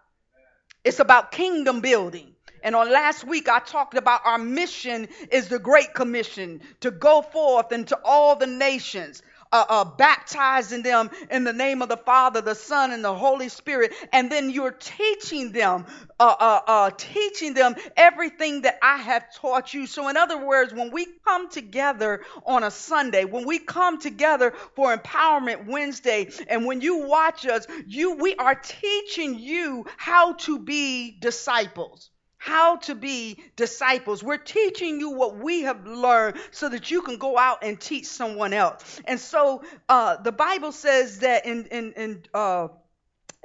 It's 0.83 0.99
about 0.99 1.31
kingdom 1.31 1.81
building. 1.81 2.33
And 2.63 2.75
on 2.75 2.91
last 2.91 3.23
week, 3.23 3.47
I 3.47 3.59
talked 3.59 3.95
about 3.95 4.21
our 4.25 4.37
mission 4.37 5.07
is 5.31 5.47
the 5.47 5.59
Great 5.59 5.93
Commission 5.93 6.61
to 6.81 6.91
go 6.91 7.21
forth 7.21 7.71
into 7.71 7.97
all 8.03 8.35
the 8.35 8.47
nations 8.47 9.21
uh, 9.51 9.65
uh, 9.69 9.85
baptizing 9.85 10.83
them 10.83 11.09
in 11.31 11.43
the 11.43 11.53
name 11.53 11.81
of 11.81 11.89
the 11.89 11.97
Father, 11.97 12.41
the 12.41 12.55
Son, 12.55 12.91
and 12.91 13.03
the 13.03 13.13
Holy 13.13 13.49
Spirit, 13.49 13.93
and 14.13 14.31
then 14.31 14.49
you're 14.49 14.71
teaching 14.71 15.51
them, 15.51 15.85
uh, 16.19 16.35
uh, 16.39 16.59
uh, 16.67 16.91
teaching 16.97 17.53
them 17.53 17.75
everything 17.97 18.61
that 18.61 18.77
I 18.81 18.97
have 18.97 19.33
taught 19.35 19.73
you. 19.73 19.87
So, 19.87 20.07
in 20.07 20.17
other 20.17 20.45
words, 20.45 20.73
when 20.73 20.91
we 20.91 21.07
come 21.25 21.49
together 21.49 22.23
on 22.45 22.63
a 22.63 22.71
Sunday, 22.71 23.25
when 23.25 23.45
we 23.45 23.59
come 23.59 23.99
together 23.99 24.53
for 24.75 24.95
Empowerment 24.95 25.65
Wednesday, 25.65 26.29
and 26.47 26.65
when 26.65 26.81
you 26.81 27.07
watch 27.07 27.45
us, 27.45 27.65
you 27.87 28.15
we 28.15 28.35
are 28.35 28.55
teaching 28.55 29.39
you 29.39 29.85
how 29.97 30.33
to 30.33 30.59
be 30.59 31.17
disciples 31.19 32.09
how 32.39 32.77
to 32.77 32.95
be 32.95 33.37
disciples. 33.57 34.23
We're 34.23 34.37
teaching 34.37 34.99
you 34.99 35.11
what 35.11 35.37
we 35.37 35.63
have 35.63 35.85
learned 35.85 36.37
so 36.51 36.69
that 36.69 36.89
you 36.89 37.01
can 37.01 37.17
go 37.17 37.37
out 37.37 37.63
and 37.63 37.79
teach 37.79 38.05
someone 38.05 38.53
else. 38.53 39.01
And 39.05 39.19
so 39.19 39.61
uh, 39.89 40.17
the 40.17 40.31
Bible 40.31 40.71
says 40.71 41.19
that 41.19 41.45
in, 41.45 41.65
in, 41.65 41.93
in 41.93 42.23
uh, 42.33 42.69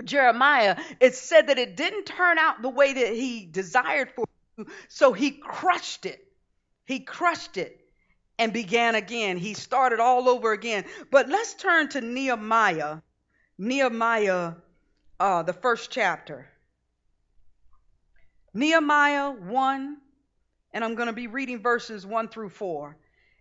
Jeremiah, 0.04 0.76
it 1.00 1.16
said 1.16 1.48
that 1.48 1.58
it 1.58 1.76
didn't 1.76 2.06
turn 2.06 2.38
out 2.38 2.62
the 2.62 2.68
way 2.68 2.92
that 2.92 3.12
he 3.12 3.46
desired 3.46 4.12
for 4.14 4.26
you, 4.56 4.66
so 4.88 5.12
he 5.12 5.32
crushed 5.32 6.06
it. 6.06 6.24
He 6.84 7.00
crushed 7.00 7.56
it 7.56 7.80
and 8.38 8.52
began 8.52 8.94
again. 8.94 9.38
He 9.38 9.54
started 9.54 9.98
all 9.98 10.28
over 10.28 10.52
again. 10.52 10.84
But 11.10 11.28
let's 11.28 11.54
turn 11.54 11.88
to 11.90 12.00
Nehemiah. 12.00 12.98
Nehemiah, 13.58 14.52
uh, 15.18 15.42
the 15.42 15.52
first 15.52 15.90
chapter. 15.90 16.48
Nehemiah 18.54 19.32
1, 19.32 19.96
and 20.73 20.84
I'm 20.84 20.94
going 20.94 21.08
to 21.08 21.12
be 21.12 21.26
reading 21.26 21.61
verses 21.61 22.06
1 22.06 22.28
through 22.28 22.50
4. 22.50 22.96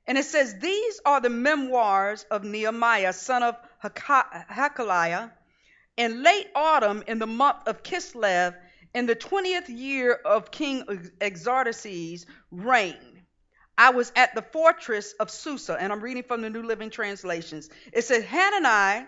And 0.07 0.17
it 0.17 0.25
says, 0.25 0.59
These 0.59 0.99
are 1.05 1.21
the 1.21 1.29
memoirs 1.29 2.25
of 2.31 2.43
Nehemiah, 2.43 3.13
son 3.13 3.43
of 3.43 3.55
Hacaliah. 3.83 5.31
In 5.95 6.23
late 6.23 6.47
autumn, 6.55 7.03
in 7.05 7.19
the 7.19 7.27
month 7.27 7.67
of 7.67 7.83
Kislev, 7.83 8.55
in 8.95 9.05
the 9.05 9.15
20th 9.15 9.69
year 9.69 10.13
of 10.13 10.49
King 10.51 10.83
Xerxes' 11.21 12.25
reign, 12.51 13.21
I 13.77 13.91
was 13.91 14.11
at 14.15 14.35
the 14.35 14.41
fortress 14.41 15.13
of 15.13 15.29
Susa, 15.29 15.77
and 15.79 15.91
I'm 15.91 16.01
reading 16.01 16.23
from 16.23 16.41
the 16.41 16.49
New 16.49 16.63
Living 16.63 16.89
Translations. 16.89 17.69
It 17.91 18.03
says, 18.03 18.23
Hanani, 18.23 19.07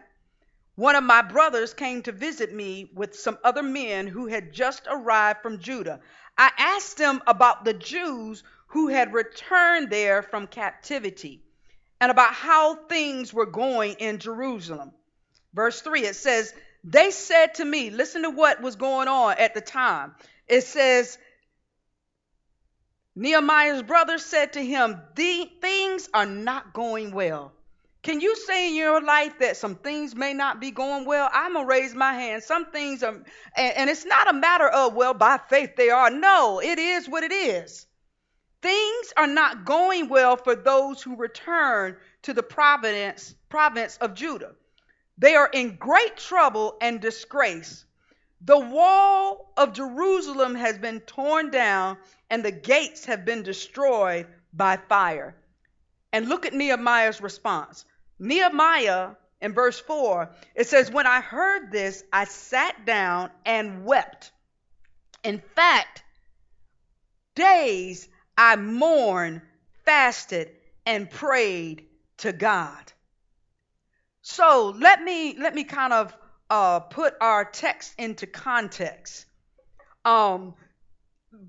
one 0.75 0.96
of 0.96 1.03
my 1.03 1.22
brothers 1.22 1.74
came 1.74 2.01
to 2.03 2.12
visit 2.12 2.53
me 2.53 2.89
with 2.94 3.17
some 3.17 3.38
other 3.44 3.63
men 3.63 4.08
who 4.08 4.27
had 4.27 4.53
just 4.53 4.88
arrived 4.89 5.41
from 5.41 5.60
Judah. 5.60 6.01
I 6.38 6.51
asked 6.58 6.98
them 6.98 7.22
about 7.25 7.63
the 7.63 7.74
Jews 7.74 8.44
who 8.67 8.88
had 8.88 9.13
returned 9.13 9.89
there 9.89 10.22
from 10.22 10.48
captivity 10.48 11.41
and 12.01 12.12
about 12.12 12.34
how 12.34 12.75
things 12.75 13.34
were 13.34 13.46
going 13.46 13.94
in 14.00 14.20
Jerusalem. 14.20 14.91
Verse 15.53 15.82
3 15.82 16.01
it 16.01 16.15
says, 16.17 16.53
They 16.84 17.12
said 17.12 17.55
to 17.55 17.65
me, 17.65 17.89
listen 17.89 18.24
to 18.24 18.29
what 18.29 18.62
was 18.62 18.75
going 18.75 19.08
on 19.08 19.36
at 19.38 19.53
the 19.53 19.62
time. 19.62 20.13
It 20.46 20.62
says, 20.65 21.17
Nehemiah's 23.15 23.82
brother 23.82 24.17
said 24.17 24.53
to 24.53 24.65
him, 24.65 25.01
The 25.15 25.50
things 25.62 26.10
are 26.13 26.25
not 26.25 26.74
going 26.74 27.12
well 27.12 27.53
Can 28.05 28.21
you 28.21 28.35
say 28.35 28.69
in 28.69 28.75
your 28.75 29.01
life 29.01 29.39
that 29.39 29.57
some 29.57 29.74
things 29.74 30.15
may 30.15 30.31
not 30.31 30.59
be 30.59 30.69
going 30.69 31.05
well? 31.05 31.27
I'm 31.33 31.53
going 31.53 31.65
to 31.65 31.67
raise 31.67 31.95
my 31.95 32.13
hand. 32.13 32.43
Some 32.43 32.67
things 32.67 33.01
are, 33.01 33.15
and, 33.57 33.77
and 33.77 33.89
it's 33.89 34.05
not 34.05 34.29
a 34.29 34.33
matter 34.33 34.67
of, 34.67 34.93
well, 34.93 35.15
by 35.15 35.39
faith 35.50 35.75
they 35.75 35.89
are. 35.89 36.12
No, 36.12 36.62
it 36.62 36.77
is 36.77 37.09
what 37.09 37.24
it 37.24 37.31
is. 37.31 37.88
Things 38.62 39.12
are 39.17 39.25
not 39.25 39.65
going 39.65 40.07
well 40.07 40.38
for 40.38 40.55
those 40.55 41.01
who 41.01 41.15
return 41.15 41.97
to 42.21 42.33
the 42.35 42.43
province, 42.43 43.33
province 43.50 43.97
of 43.97 44.13
Judah. 44.13 44.51
They 45.17 45.33
are 45.33 45.50
in 45.51 45.75
great 45.75 46.15
trouble 46.15 46.77
and 46.81 47.01
disgrace. 47.01 47.85
The 48.41 48.59
wall 48.59 49.51
of 49.57 49.74
Jerusalem 49.74 50.53
has 50.53 50.77
been 50.77 51.00
torn 51.00 51.50
down, 51.50 51.97
and 52.29 52.45
the 52.45 52.51
gates 52.51 53.05
have 53.05 53.25
been 53.25 53.41
destroyed 53.41 54.27
by 54.53 54.77
fire. 54.77 55.35
And 56.13 56.29
look 56.29 56.45
at 56.45 56.53
Nehemiah's 56.53 57.19
response. 57.19 57.83
Nehemiah 58.19 59.12
in 59.41 59.53
verse 59.53 59.79
4, 59.79 60.29
it 60.55 60.67
says, 60.67 60.91
When 60.91 61.07
I 61.07 61.22
heard 61.22 61.72
this, 61.72 62.03
I 62.12 62.25
sat 62.25 62.86
down 62.86 63.31
and 63.45 63.86
wept. 63.86 64.31
In 65.24 65.41
fact, 65.55 66.03
days 67.36 68.07
I 68.38 68.55
mourned, 68.55 69.41
fasted, 69.84 70.51
and 70.86 71.10
prayed 71.10 71.86
to 72.17 72.31
God. 72.31 72.93
So 74.22 74.75
let 74.79 75.03
me 75.03 75.36
let 75.38 75.53
me 75.53 75.63
kind 75.63 75.93
of 75.93 76.15
uh, 76.50 76.79
put 76.79 77.15
our 77.22 77.45
text 77.45 77.93
into 77.98 78.27
context. 78.27 79.25
Um, 80.03 80.55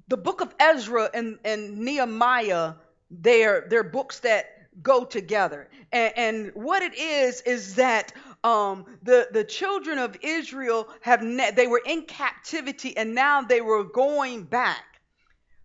the 0.08 0.16
book 0.16 0.40
of 0.40 0.54
Ezra 0.58 1.10
and, 1.12 1.38
and 1.44 1.78
Nehemiah, 1.78 2.74
they're, 3.10 3.66
they're 3.68 3.84
books 3.84 4.20
that 4.20 4.46
go 4.82 5.04
together. 5.04 5.68
And, 5.92 6.12
and 6.16 6.50
what 6.54 6.82
it 6.82 6.96
is 6.98 7.40
is 7.42 7.76
that 7.76 8.12
um, 8.44 8.84
the 9.02 9.28
the 9.32 9.44
children 9.44 9.98
of 9.98 10.16
Israel 10.22 10.88
have 11.00 11.22
ne- 11.22 11.50
they 11.50 11.66
were 11.66 11.82
in 11.84 12.02
captivity 12.02 12.96
and 12.96 13.14
now 13.14 13.42
they 13.42 13.60
were 13.60 13.84
going 13.84 14.44
back 14.44 14.84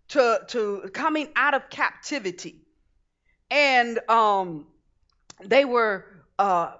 to 0.10 0.40
to 0.48 0.90
coming 0.94 1.30
out 1.36 1.54
of 1.54 1.70
captivity, 1.70 2.62
and 3.50 4.00
um, 4.10 4.68
they 5.44 5.66
were 5.66 6.06
uh, 6.40 6.74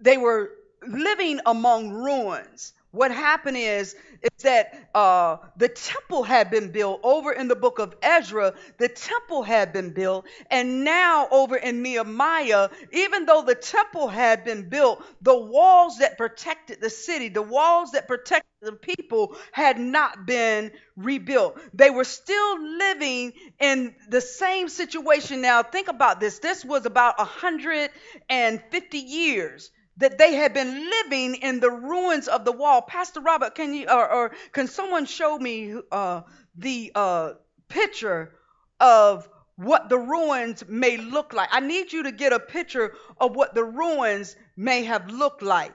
they 0.00 0.16
were 0.16 0.50
living 0.86 1.40
among 1.46 1.90
ruins 1.90 2.72
what 2.96 3.12
happened 3.12 3.56
is 3.56 3.94
is 4.22 4.42
that 4.42 4.88
uh, 4.94 5.36
the 5.56 5.68
temple 5.68 6.22
had 6.22 6.50
been 6.50 6.72
built 6.72 7.00
over 7.02 7.32
in 7.32 7.48
the 7.48 7.54
book 7.54 7.78
of 7.78 7.94
Ezra. 8.02 8.54
The 8.78 8.88
temple 8.88 9.42
had 9.42 9.72
been 9.72 9.90
built, 9.90 10.26
and 10.50 10.84
now 10.84 11.28
over 11.30 11.56
in 11.56 11.82
Nehemiah, 11.82 12.70
even 12.92 13.26
though 13.26 13.42
the 13.42 13.54
temple 13.54 14.08
had 14.08 14.44
been 14.44 14.68
built, 14.68 15.04
the 15.20 15.36
walls 15.36 15.98
that 15.98 16.16
protected 16.16 16.80
the 16.80 16.90
city, 16.90 17.28
the 17.28 17.42
walls 17.42 17.92
that 17.92 18.08
protected 18.08 18.46
the 18.62 18.72
people, 18.72 19.36
had 19.52 19.78
not 19.78 20.26
been 20.26 20.72
rebuilt. 20.96 21.58
They 21.74 21.90
were 21.90 22.04
still 22.04 22.78
living 22.78 23.34
in 23.60 23.94
the 24.08 24.20
same 24.22 24.68
situation. 24.68 25.42
Now, 25.42 25.62
think 25.62 25.88
about 25.88 26.20
this. 26.20 26.38
This 26.38 26.64
was 26.64 26.86
about 26.86 27.18
150 27.18 28.98
years 28.98 29.70
that 29.98 30.18
they 30.18 30.34
had 30.34 30.52
been 30.52 30.90
living 30.90 31.36
in 31.36 31.60
the 31.60 31.70
ruins 31.70 32.28
of 32.28 32.44
the 32.44 32.52
wall. 32.52 32.82
Pastor 32.82 33.20
Robert, 33.20 33.54
can 33.54 33.74
you 33.74 33.88
or, 33.88 34.10
or 34.10 34.32
can 34.52 34.66
someone 34.66 35.06
show 35.06 35.38
me 35.38 35.74
uh, 35.90 36.22
the 36.56 36.92
uh, 36.94 37.32
picture 37.68 38.32
of 38.80 39.28
what 39.56 39.88
the 39.88 39.98
ruins 39.98 40.64
may 40.68 40.96
look 40.98 41.32
like? 41.32 41.48
I 41.52 41.60
need 41.60 41.92
you 41.92 42.04
to 42.04 42.12
get 42.12 42.32
a 42.32 42.40
picture 42.40 42.94
of 43.18 43.34
what 43.34 43.54
the 43.54 43.64
ruins 43.64 44.36
may 44.56 44.84
have 44.84 45.10
looked 45.10 45.42
like. 45.42 45.72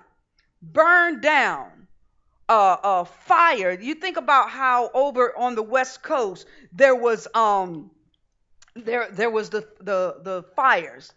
Burned 0.62 1.22
down, 1.22 1.88
uh, 2.50 2.78
uh, 2.84 3.04
fire. 3.06 3.72
You 3.72 3.96
think 3.96 4.18
about 4.18 4.50
how 4.50 4.92
over 4.94 5.38
on 5.38 5.56
the 5.56 5.64
west 5.64 6.04
coast 6.04 6.46
there 6.72 6.96
was 6.96 7.28
um 7.34 7.90
there 8.76 9.10
there 9.12 9.30
was 9.30 9.50
the 9.50 9.68
the 9.80 10.18
the 10.24 10.44
fires 10.56 11.14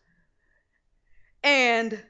and 1.43 2.03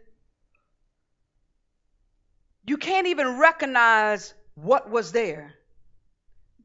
you 2.66 2.76
can't 2.76 3.06
even 3.06 3.38
recognize 3.38 4.34
what 4.54 4.90
was 4.90 5.12
there. 5.12 5.54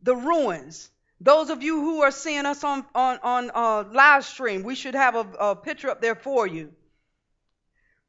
The 0.03 0.15
ruins. 0.15 0.89
Those 1.21 1.49
of 1.49 1.61
you 1.61 1.81
who 1.81 2.01
are 2.01 2.11
seeing 2.11 2.45
us 2.45 2.63
on 2.63 2.85
on 2.95 3.19
on 3.19 3.51
uh, 3.53 3.83
live 3.91 4.23
stream, 4.23 4.63
we 4.63 4.75
should 4.75 4.95
have 4.95 5.15
a, 5.15 5.27
a 5.39 5.55
picture 5.55 5.89
up 5.89 6.01
there 6.01 6.15
for 6.15 6.47
you. 6.47 6.71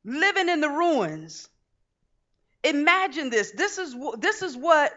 Living 0.05 0.49
in 0.49 0.61
the 0.61 0.69
ruins. 0.69 1.49
Imagine 2.63 3.31
this. 3.31 3.51
This 3.51 3.79
is 3.79 3.97
this 4.19 4.43
is 4.43 4.57
what 4.57 4.93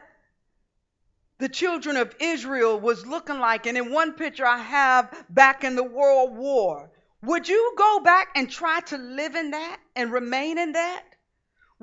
the 1.40 1.50
children 1.50 1.98
of 1.98 2.16
Israel 2.20 2.80
was 2.80 3.06
looking 3.06 3.40
like. 3.40 3.66
And 3.66 3.78
in 3.78 3.92
one 3.92 4.14
picture 4.14 4.46
I 4.46 4.60
have 4.60 5.26
back 5.30 5.64
in 5.64 5.76
the 5.76 5.84
World 5.84 6.36
War. 6.36 6.92
Would 7.24 7.48
you 7.48 7.74
go 7.78 8.02
back 8.02 8.30
and 8.36 8.52
try 8.52 8.82
to 8.82 8.98
live 8.98 9.36
in 9.36 9.52
that 9.52 9.80
and 9.96 10.12
remain 10.12 10.58
in 10.58 10.74
that? 10.74 11.04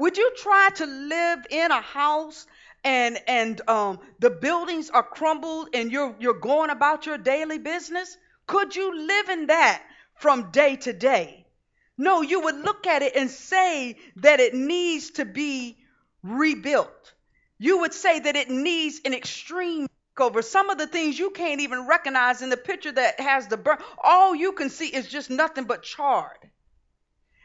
Would 0.01 0.17
you 0.17 0.33
try 0.35 0.71
to 0.77 0.87
live 0.87 1.47
in 1.51 1.71
a 1.71 1.83
house 1.83 2.47
and 2.83 3.19
and 3.29 3.61
um, 3.69 3.99
the 4.19 4.31
buildings 4.31 4.89
are 4.89 5.03
crumbled 5.03 5.69
and 5.75 5.93
you're 5.93 6.17
you're 6.19 6.41
going 6.41 6.71
about 6.71 7.05
your 7.05 7.19
daily 7.19 7.59
business? 7.59 8.17
Could 8.47 8.75
you 8.75 8.97
live 8.97 9.29
in 9.29 9.49
that 9.49 9.83
from 10.15 10.51
day 10.53 10.77
to 10.77 10.95
day? 10.95 11.45
No, 11.99 12.23
you 12.23 12.41
would 12.41 12.55
look 12.55 12.87
at 12.87 13.03
it 13.03 13.15
and 13.15 13.31
say 13.31 13.99
that 14.17 14.41
it 14.41 14.55
needs 14.55 15.11
to 15.13 15.27
be 15.27 15.77
rebuilt. 16.23 17.13
You 17.59 17.81
would 17.81 17.93
say 17.93 18.21
that 18.21 18.37
it 18.37 18.49
needs 18.49 19.03
an 19.05 19.13
extreme 19.13 19.87
makeover. 20.17 20.43
Some 20.43 20.71
of 20.71 20.79
the 20.79 20.87
things 20.87 21.19
you 21.19 21.29
can't 21.29 21.61
even 21.61 21.87
recognize 21.87 22.41
in 22.41 22.49
the 22.49 22.57
picture 22.57 22.93
that 22.93 23.21
has 23.21 23.49
the 23.49 23.59
burn. 23.59 23.77
All 24.03 24.35
you 24.35 24.53
can 24.53 24.71
see 24.71 24.87
is 24.87 25.09
just 25.09 25.29
nothing 25.29 25.65
but 25.65 25.83
charred. 25.83 26.51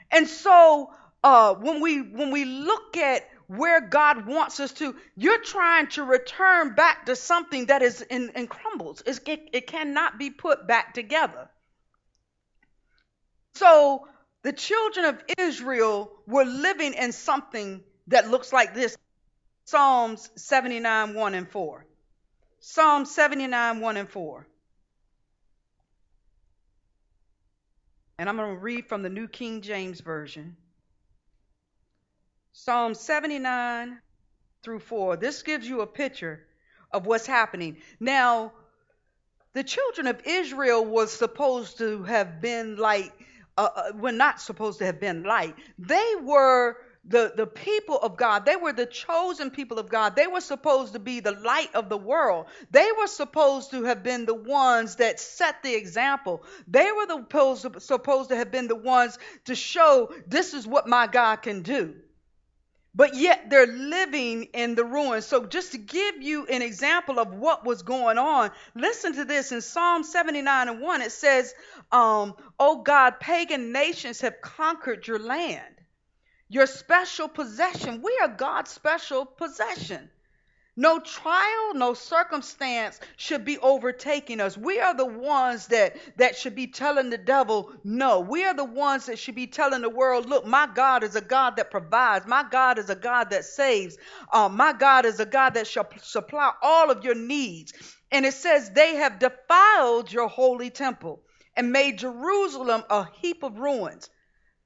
And 0.09 0.25
so 0.25 0.93
uh, 1.25 1.55
when 1.55 1.81
we 1.81 2.01
when 2.01 2.29
we 2.29 2.45
look 2.45 2.95
at 2.97 3.27
where 3.47 3.81
God 3.81 4.27
wants 4.27 4.59
us 4.59 4.71
to, 4.73 4.95
you're 5.15 5.41
trying 5.41 5.87
to 5.87 6.03
return 6.03 6.75
back 6.75 7.07
to 7.07 7.15
something 7.15 7.65
that 7.65 7.81
is 7.81 8.01
in, 8.01 8.29
in 8.35 8.45
crumbles. 8.47 9.01
It's, 9.05 9.19
it, 9.25 9.49
it 9.51 9.67
cannot 9.67 10.19
be 10.19 10.29
put 10.29 10.67
back 10.67 10.93
together. 10.93 11.49
So 13.55 14.07
the 14.43 14.53
children 14.53 15.05
of 15.07 15.23
Israel 15.39 16.11
were 16.27 16.45
living 16.45 16.93
in 16.93 17.11
something 17.11 17.83
that 18.07 18.29
looks 18.29 18.53
like 18.53 18.75
this 18.75 18.95
Psalms 19.65 20.29
79 20.35 21.15
1 21.15 21.33
and 21.33 21.49
4. 21.49 21.85
Psalm 22.59 23.05
79 23.05 23.79
1 23.79 23.97
and 23.97 24.09
4. 24.09 24.47
And 28.19 28.29
I'm 28.29 28.37
going 28.37 28.55
to 28.55 28.61
read 28.61 28.85
from 28.87 29.01
the 29.01 29.09
New 29.09 29.27
King 29.27 29.61
James 29.61 30.01
Version. 30.01 30.55
Psalm 32.57 32.93
79 32.93 33.99
through 34.63 34.79
4. 34.79 35.17
This 35.17 35.43
gives 35.43 35.67
you 35.67 35.81
a 35.81 35.85
picture 35.87 36.47
of 36.89 37.05
what's 37.05 37.27
happening. 37.27 37.75
Now, 37.99 38.53
the 39.51 39.63
children 39.63 40.07
of 40.07 40.21
Israel 40.25 40.85
was 40.85 41.11
supposed 41.11 41.79
to 41.79 42.03
have 42.03 42.39
been 42.39 42.77
like, 42.77 43.11
uh, 43.57 43.67
uh, 43.75 43.91
were 43.97 44.13
not 44.13 44.39
supposed 44.39 44.79
to 44.79 44.85
have 44.85 45.01
been 45.01 45.23
light. 45.23 45.53
They 45.77 46.13
were 46.23 46.77
the, 47.03 47.33
the 47.35 47.45
people 47.45 47.97
of 47.97 48.15
God. 48.15 48.45
They 48.45 48.55
were 48.55 48.71
the 48.71 48.85
chosen 48.85 49.51
people 49.51 49.77
of 49.77 49.89
God. 49.89 50.15
They 50.15 50.27
were 50.27 50.39
supposed 50.39 50.93
to 50.93 50.99
be 50.99 51.19
the 51.19 51.33
light 51.33 51.75
of 51.75 51.89
the 51.89 51.97
world. 51.97 52.45
They 52.71 52.87
were 52.97 53.07
supposed 53.07 53.71
to 53.71 53.83
have 53.83 54.01
been 54.01 54.25
the 54.25 54.33
ones 54.33 54.95
that 54.95 55.19
set 55.19 55.61
the 55.61 55.75
example. 55.75 56.41
They 56.69 56.89
were 56.93 57.05
the, 57.05 57.17
supposed, 57.17 57.81
supposed 57.81 58.29
to 58.29 58.37
have 58.37 58.49
been 58.49 58.69
the 58.69 58.77
ones 58.77 59.19
to 59.43 59.55
show 59.55 60.13
this 60.25 60.53
is 60.53 60.65
what 60.65 60.87
my 60.87 61.05
God 61.05 61.41
can 61.41 61.61
do 61.61 61.95
but 62.95 63.13
yet 63.13 63.49
they're 63.49 63.67
living 63.67 64.43
in 64.53 64.75
the 64.75 64.85
ruins. 64.85 65.25
So, 65.25 65.45
just 65.45 65.73
to 65.73 65.77
give 65.77 66.21
you 66.21 66.45
an 66.47 66.61
example 66.61 67.19
of 67.19 67.33
what 67.33 67.65
was 67.65 67.81
going 67.81 68.17
on, 68.17 68.51
listen 68.73 69.13
to 69.15 69.25
this 69.25 69.51
in 69.51 69.61
Psalm 69.61 70.03
79 70.03 70.69
and 70.69 70.81
1. 70.81 71.01
It 71.01 71.11
says, 71.11 71.53
um, 71.91 72.33
Oh 72.57 72.81
God, 72.83 73.19
pagan 73.19 73.73
nations 73.73 74.21
have 74.21 74.39
conquered 74.41 75.05
your 75.07 75.19
land, 75.19 75.75
your 76.47 76.67
special 76.67 77.27
possession. 77.27 78.01
We 78.01 78.17
are 78.21 78.29
God's 78.29 78.71
special 78.71 79.25
possession. 79.25 80.09
No 80.77 80.99
trial, 80.99 81.73
no 81.73 81.93
circumstance 81.93 82.99
should 83.15 83.45
be 83.45 83.57
overtaking 83.59 84.41
us. 84.41 84.57
We 84.57 84.81
are 84.81 84.93
the 84.93 85.05
ones 85.05 85.67
that, 85.67 85.95
that 86.17 86.35
should 86.35 86.53
be 86.53 86.67
telling 86.67 87.09
the 87.09 87.17
devil 87.17 87.71
no. 87.85 88.19
We 88.19 88.43
are 88.43 88.53
the 88.53 88.65
ones 88.65 89.05
that 89.05 89.17
should 89.17 89.35
be 89.35 89.47
telling 89.47 89.81
the 89.81 89.89
world, 89.89 90.27
look, 90.27 90.45
my 90.45 90.67
God 90.67 91.03
is 91.03 91.15
a 91.15 91.21
God 91.21 91.55
that 91.55 91.71
provides. 91.71 92.27
My 92.27 92.43
God 92.49 92.77
is 92.77 92.89
a 92.89 92.95
God 92.95 93.29
that 93.29 93.45
saves. 93.45 93.97
Uh, 94.33 94.49
my 94.49 94.73
God 94.73 95.05
is 95.05 95.17
a 95.21 95.25
God 95.25 95.53
that 95.53 95.65
shall 95.65 95.87
supply 96.01 96.51
all 96.61 96.91
of 96.91 97.05
your 97.05 97.15
needs. 97.15 97.71
And 98.11 98.25
it 98.25 98.33
says, 98.33 98.69
they 98.71 98.95
have 98.95 99.19
defiled 99.19 100.11
your 100.11 100.27
holy 100.27 100.71
temple 100.71 101.21
and 101.55 101.71
made 101.71 101.99
Jerusalem 101.99 102.83
a 102.89 103.07
heap 103.21 103.43
of 103.43 103.59
ruins. 103.59 104.09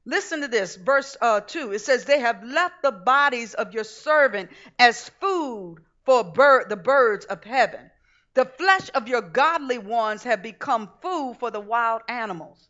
Listen 0.06 0.42
to 0.42 0.48
this, 0.48 0.76
verse 0.76 1.16
uh, 1.22 1.42
2. 1.42 1.74
It 1.74 1.82
says, 1.82 2.06
They 2.06 2.20
have 2.20 2.44
left 2.44 2.82
the 2.82 2.92
bodies 2.92 3.54
of 3.54 3.76
your 3.76 3.84
servant 3.84 4.50
as 4.80 5.08
food 5.22 5.84
for 6.10 6.24
bird, 6.24 6.70
the 6.70 6.76
birds 6.76 7.26
of 7.26 7.44
heaven. 7.44 7.92
The 8.34 8.46
flesh 8.46 8.90
of 8.96 9.08
your 9.08 9.22
godly 9.22 9.78
ones 9.78 10.24
have 10.24 10.42
become 10.42 10.90
food 11.04 11.36
for 11.40 11.52
the 11.52 11.60
wild 11.60 12.02
animals. 12.08 12.68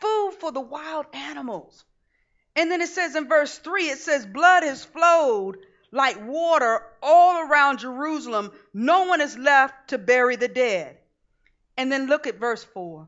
Food 0.00 0.32
for 0.40 0.50
the 0.50 0.62
wild 0.62 1.04
animals. 1.12 1.84
And 2.56 2.70
then 2.70 2.80
it 2.80 2.88
says 2.88 3.14
in 3.14 3.28
verse 3.28 3.58
3, 3.58 3.90
it 3.90 3.98
says, 3.98 4.24
Blood 4.24 4.62
has 4.62 4.86
flowed 4.86 5.58
like 5.92 6.16
water 6.26 6.80
all 7.02 7.46
around 7.46 7.80
Jerusalem. 7.80 8.52
No 8.72 9.04
one 9.04 9.20
is 9.20 9.36
left 9.36 9.88
to 9.88 9.98
bury 9.98 10.36
the 10.36 10.48
dead. 10.48 10.96
And 11.76 11.92
then 11.92 12.06
look 12.06 12.26
at 12.26 12.40
verse 12.40 12.64
4. 12.64 13.06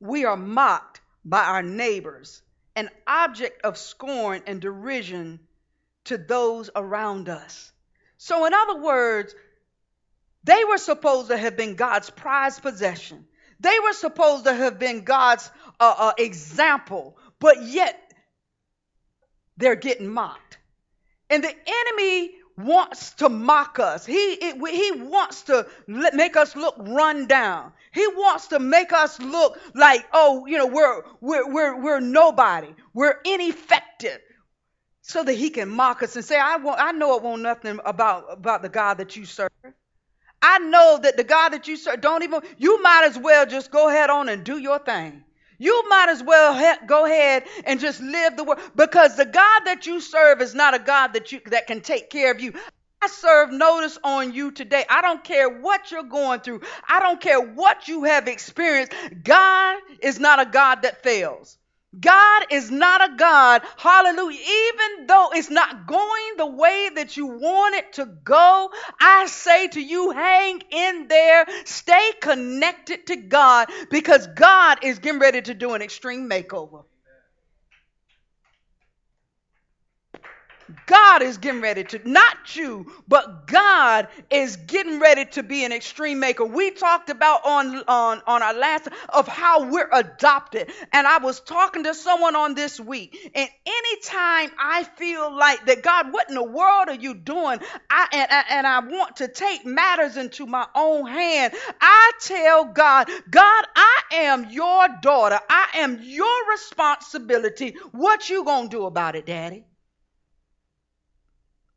We 0.00 0.24
are 0.24 0.38
mocked 0.38 1.02
by 1.26 1.44
our 1.44 1.62
neighbors, 1.62 2.40
an 2.74 2.88
object 3.06 3.66
of 3.66 3.76
scorn 3.76 4.44
and 4.46 4.62
derision 4.62 5.40
to 6.06 6.18
those 6.18 6.70
around 6.74 7.28
us. 7.28 7.72
So, 8.18 8.46
in 8.46 8.54
other 8.54 8.80
words, 8.80 9.34
they 10.44 10.64
were 10.64 10.78
supposed 10.78 11.28
to 11.28 11.36
have 11.36 11.56
been 11.56 11.74
God's 11.74 12.10
prized 12.10 12.62
possession. 12.62 13.26
They 13.60 13.78
were 13.82 13.92
supposed 13.92 14.44
to 14.44 14.54
have 14.54 14.78
been 14.78 15.04
God's 15.04 15.50
uh, 15.80 15.94
uh, 15.98 16.12
example, 16.18 17.16
but 17.40 17.62
yet 17.62 18.00
they're 19.56 19.76
getting 19.76 20.08
mocked. 20.08 20.58
And 21.30 21.42
the 21.42 21.54
enemy 21.66 22.34
wants 22.56 23.12
to 23.14 23.28
mock 23.28 23.78
us. 23.78 24.06
He, 24.06 24.14
it, 24.14 24.56
he 24.68 25.02
wants 25.02 25.42
to 25.42 25.66
let, 25.88 26.14
make 26.14 26.36
us 26.36 26.56
look 26.56 26.76
run 26.78 27.26
down. 27.26 27.72
He 27.92 28.06
wants 28.06 28.48
to 28.48 28.58
make 28.58 28.92
us 28.92 29.20
look 29.20 29.58
like, 29.74 30.06
oh, 30.12 30.46
you 30.46 30.58
know, 30.58 30.66
we're, 30.66 31.02
we're, 31.20 31.52
we're, 31.52 31.82
we're 31.82 32.00
nobody. 32.00 32.74
We're 32.94 33.18
ineffective. 33.24 34.20
So 35.08 35.22
that 35.22 35.34
he 35.34 35.50
can 35.50 35.68
mock 35.68 36.02
us 36.02 36.16
and 36.16 36.24
say, 36.24 36.36
I, 36.36 36.56
want, 36.56 36.80
I 36.80 36.90
know 36.90 37.16
it 37.16 37.22
won't 37.22 37.40
nothing 37.40 37.78
about, 37.84 38.24
about 38.28 38.62
the 38.62 38.68
God 38.68 38.98
that 38.98 39.14
you 39.14 39.24
serve. 39.24 39.50
I 40.42 40.58
know 40.58 40.98
that 41.00 41.16
the 41.16 41.22
God 41.22 41.50
that 41.50 41.68
you 41.68 41.76
serve, 41.76 42.00
don't 42.00 42.24
even, 42.24 42.40
you 42.58 42.82
might 42.82 43.04
as 43.04 43.16
well 43.16 43.46
just 43.46 43.70
go 43.70 43.88
ahead 43.88 44.10
on 44.10 44.28
and 44.28 44.42
do 44.42 44.58
your 44.58 44.80
thing. 44.80 45.22
You 45.58 45.88
might 45.88 46.08
as 46.08 46.24
well 46.24 46.52
ha- 46.52 46.80
go 46.88 47.04
ahead 47.06 47.44
and 47.64 47.78
just 47.78 48.00
live 48.00 48.36
the 48.36 48.42
word 48.42 48.58
because 48.74 49.16
the 49.16 49.24
God 49.24 49.60
that 49.66 49.86
you 49.86 50.00
serve 50.00 50.42
is 50.42 50.56
not 50.56 50.74
a 50.74 50.80
God 50.80 51.12
that 51.12 51.30
you 51.30 51.40
that 51.46 51.68
can 51.68 51.82
take 51.82 52.10
care 52.10 52.32
of 52.32 52.40
you. 52.40 52.52
I 53.00 53.06
serve 53.06 53.52
notice 53.52 53.98
on 54.02 54.34
you 54.34 54.50
today. 54.50 54.84
I 54.90 55.02
don't 55.02 55.22
care 55.22 55.48
what 55.48 55.92
you're 55.92 56.02
going 56.02 56.40
through. 56.40 56.62
I 56.88 56.98
don't 56.98 57.20
care 57.20 57.40
what 57.40 57.86
you 57.86 58.04
have 58.04 58.26
experienced. 58.26 58.92
God 59.22 59.78
is 60.02 60.18
not 60.18 60.40
a 60.40 60.50
God 60.50 60.82
that 60.82 61.04
fails. 61.04 61.58
God 62.00 62.46
is 62.50 62.70
not 62.70 63.10
a 63.12 63.16
God, 63.16 63.62
hallelujah, 63.76 64.40
even 64.40 65.06
though 65.06 65.30
it's 65.34 65.50
not 65.50 65.86
going 65.86 66.34
the 66.38 66.46
way 66.46 66.90
that 66.96 67.16
you 67.16 67.26
want 67.26 67.74
it 67.76 67.94
to 67.94 68.06
go. 68.06 68.70
I 69.00 69.26
say 69.26 69.68
to 69.68 69.80
you, 69.80 70.10
hang 70.12 70.62
in 70.70 71.08
there, 71.08 71.46
stay 71.64 72.12
connected 72.20 73.06
to 73.08 73.16
God 73.16 73.68
because 73.90 74.26
God 74.28 74.78
is 74.82 74.98
getting 75.00 75.20
ready 75.20 75.42
to 75.42 75.54
do 75.54 75.74
an 75.74 75.82
extreme 75.82 76.28
makeover. 76.28 76.84
God 80.86 81.22
is 81.22 81.38
getting 81.38 81.60
ready 81.60 81.84
to, 81.84 82.08
not 82.08 82.56
you, 82.56 82.92
but 83.08 83.46
God 83.46 84.08
is 84.30 84.56
getting 84.56 84.98
ready 85.00 85.24
to 85.26 85.42
be 85.42 85.64
an 85.64 85.72
extreme 85.72 86.20
maker. 86.20 86.44
We 86.44 86.70
talked 86.70 87.10
about 87.10 87.44
on, 87.44 87.76
on, 87.88 88.22
on 88.26 88.42
our 88.42 88.54
last 88.54 88.88
of 89.08 89.28
how 89.28 89.70
we're 89.70 89.88
adopted. 89.92 90.70
And 90.92 91.06
I 91.06 91.18
was 91.18 91.40
talking 91.40 91.84
to 91.84 91.94
someone 91.94 92.36
on 92.36 92.54
this 92.54 92.80
week. 92.80 93.16
And 93.34 93.48
anytime 93.66 94.50
I 94.58 94.84
feel 94.96 95.34
like 95.34 95.64
that, 95.66 95.82
God, 95.82 96.12
what 96.12 96.28
in 96.28 96.34
the 96.34 96.42
world 96.42 96.88
are 96.88 96.94
you 96.94 97.14
doing? 97.14 97.60
I, 97.90 98.08
and, 98.12 98.44
and 98.50 98.66
I 98.66 98.80
want 98.80 99.16
to 99.16 99.28
take 99.28 99.64
matters 99.64 100.16
into 100.16 100.46
my 100.46 100.66
own 100.74 101.06
hand. 101.06 101.54
I 101.80 102.12
tell 102.20 102.64
God, 102.66 103.08
God, 103.30 103.64
I 103.76 104.00
am 104.12 104.50
your 104.50 104.88
daughter. 105.00 105.38
I 105.48 105.68
am 105.74 106.00
your 106.02 106.50
responsibility. 106.50 107.76
What 107.92 108.28
you 108.28 108.44
gonna 108.44 108.68
do 108.68 108.86
about 108.86 109.16
it, 109.16 109.26
Daddy? 109.26 109.64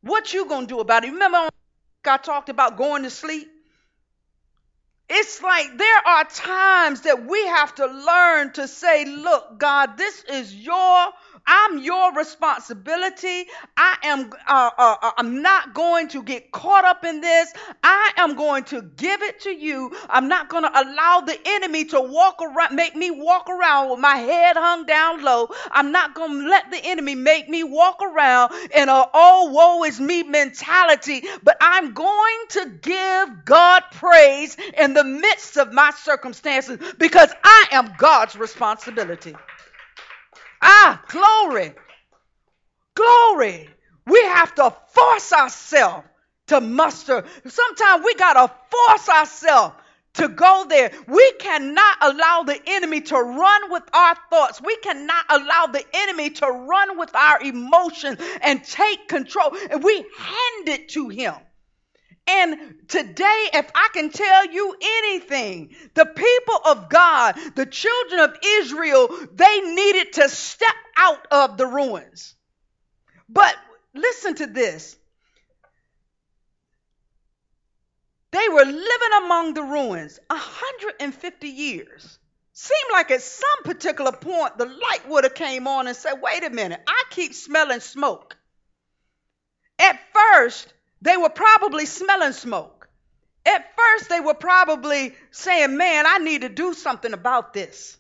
What 0.02 0.34
you 0.34 0.46
gonna 0.46 0.68
do 0.68 0.80
about 0.80 1.04
it? 1.06 1.12
Remember 1.12 1.50
I 2.06 2.18
talked 2.18 2.50
about 2.50 2.78
going 2.78 3.04
to 3.04 3.10
sleep? 3.10 3.50
It's 5.10 5.42
like 5.42 5.78
there 5.78 6.08
are 6.08 6.24
times 6.26 7.02
that 7.02 7.26
we 7.26 7.46
have 7.48 7.74
to 7.76 7.86
learn 7.88 8.54
to 8.54 8.68
say, 8.68 9.06
look, 9.06 9.58
God, 9.58 9.98
this 9.98 10.24
is 10.24 10.54
your 10.54 11.08
I'm 11.52 11.80
your 11.80 12.14
responsibility. 12.14 13.46
I 13.76 13.98
am 14.04 14.32
uh, 14.48 14.70
uh, 14.78 14.96
uh, 15.02 15.12
I'm 15.18 15.42
not 15.42 15.74
going 15.74 16.10
to 16.10 16.22
get 16.22 16.52
caught 16.52 16.86
up 16.86 17.04
in 17.04 17.22
this. 17.22 17.52
I 17.84 18.12
am 18.18 18.36
going 18.36 18.66
to 18.66 18.84
give 18.84 19.24
it 19.24 19.42
to 19.42 19.50
you. 19.50 19.92
I'm 20.10 20.28
not 20.28 20.50
going 20.50 20.64
to 20.64 20.70
allow 20.72 21.22
the 21.22 21.38
enemy 21.44 21.86
to 21.86 22.02
walk 22.02 22.40
around 22.44 22.76
make 22.76 22.96
me 22.96 23.10
walk 23.10 23.50
around 23.50 23.90
with 23.90 24.00
my 24.00 24.18
head 24.18 24.58
hung 24.58 24.86
down 24.86 25.24
low. 25.24 25.50
I'm 25.72 25.92
not 25.92 26.14
going 26.14 26.44
to 26.44 26.48
let 26.50 26.70
the 26.70 26.86
enemy 26.86 27.16
make 27.16 27.50
me 27.50 27.64
walk 27.64 28.00
around 28.04 28.54
in 28.76 28.88
a 28.88 29.06
oh 29.14 29.50
woe 29.52 29.84
is 29.86 30.00
me 30.00 30.22
mentality, 30.22 31.24
but 31.42 31.58
I'm 31.62 31.94
going 31.94 32.38
to 32.50 32.72
give 32.82 33.46
God 33.46 33.84
praise 33.94 34.56
in 34.78 34.94
the 34.94 35.04
midst 35.04 35.58
of 35.58 35.74
my 35.74 35.92
circumstances 35.92 36.80
because 37.00 37.32
I 37.44 37.68
am 37.72 37.94
God's 37.98 38.36
responsibility. 38.36 39.36
Ah, 40.62 41.04
glory. 41.08 41.74
Glory. 42.96 43.70
We 44.06 44.24
have 44.24 44.56
to 44.56 44.76
force 44.90 45.32
ourselves 45.34 46.06
to 46.48 46.60
muster. 46.62 47.26
Sometimes 47.48 48.04
we 48.04 48.16
got 48.16 48.34
to 48.34 48.54
force 48.70 49.10
ourselves 49.10 49.76
to 50.16 50.28
go 50.28 50.66
there. 50.68 50.92
We 51.08 51.32
cannot 51.40 51.98
allow 52.02 52.44
the 52.44 52.60
enemy 52.66 53.02
to 53.02 53.16
run 53.16 53.72
with 53.72 53.84
our 53.94 54.16
thoughts. 54.30 54.62
We 54.62 54.76
cannot 54.78 55.26
allow 55.30 55.68
the 55.68 55.86
enemy 55.94 56.32
to 56.32 56.48
run 56.48 56.98
with 56.98 57.16
our 57.16 57.42
emotions 57.42 58.20
and 58.42 58.64
take 58.64 59.08
control. 59.08 59.56
And 59.70 59.84
we 59.84 59.96
hand 59.96 60.68
it 60.68 60.90
to 60.90 61.10
him. 61.10 61.36
And 62.28 62.76
today, 62.88 63.50
if 63.54 63.72
I 63.74 63.90
can 63.94 64.12
tell 64.12 64.46
you 64.52 64.76
anything, 64.82 65.76
the 65.94 66.06
people 66.06 66.62
of 66.66 66.90
God, 66.90 67.36
the 67.56 67.66
children 67.66 68.20
of 68.22 68.38
Israel, 68.44 69.10
they 69.34 69.62
needed 69.62 70.14
to 70.14 70.30
step 70.30 70.76
out 70.98 71.28
of 71.32 71.58
the 71.58 71.66
ruins. 71.66 72.36
But 73.28 73.56
listen 73.94 74.36
to 74.36 74.48
this. 74.48 74.96
They 78.32 78.48
were 78.50 78.66
living 78.66 79.24
among 79.24 79.54
the 79.56 79.64
ruins 79.64 80.20
150 80.28 81.48
years. 81.48 82.20
Seemed 82.54 82.92
like 82.92 83.10
at 83.10 83.22
some 83.22 83.64
particular 83.64 84.12
point 84.12 84.58
the 84.58 84.66
light 84.66 85.08
would 85.08 85.24
have 85.24 85.34
came 85.34 85.68
on 85.68 85.88
and 85.88 85.96
said, 85.96 86.22
"Wait 86.22 86.44
a 86.44 86.50
minute, 86.50 86.82
I 86.86 87.04
keep 87.10 87.34
smelling 87.34 87.80
smoke." 87.80 88.36
At 89.80 90.00
first, 90.14 90.74
they 91.02 91.18
were 91.18 91.30
probably 91.30 91.86
smelling 91.86 92.34
smoke. 92.34 92.90
At 93.46 93.66
first, 93.76 94.10
they 94.10 94.20
were 94.20 94.34
probably 94.34 95.16
saying, 95.32 95.76
Man, 95.76 96.06
I 96.08 96.18
need 96.18 96.42
to 96.42 96.50
do 96.50 96.74
something 96.74 97.14
about 97.14 97.54
this. 97.54 97.98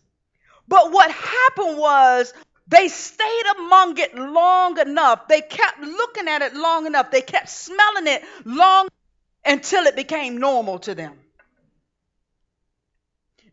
But 0.67 0.91
what 0.91 1.09
happened 1.09 1.77
was 1.77 2.33
they 2.67 2.88
stayed 2.88 3.45
among 3.57 3.97
it 3.97 4.15
long 4.15 4.77
enough. 4.77 5.27
They 5.27 5.41
kept 5.41 5.81
looking 5.81 6.27
at 6.27 6.43
it 6.43 6.53
long 6.53 6.85
enough. 6.85 7.09
They 7.09 7.21
kept 7.21 7.49
smelling 7.49 8.07
it 8.07 8.23
long 8.45 8.89
until 9.43 9.85
it 9.85 9.95
became 9.95 10.38
normal 10.38 10.77
to 10.79 10.93
them. 10.93 11.17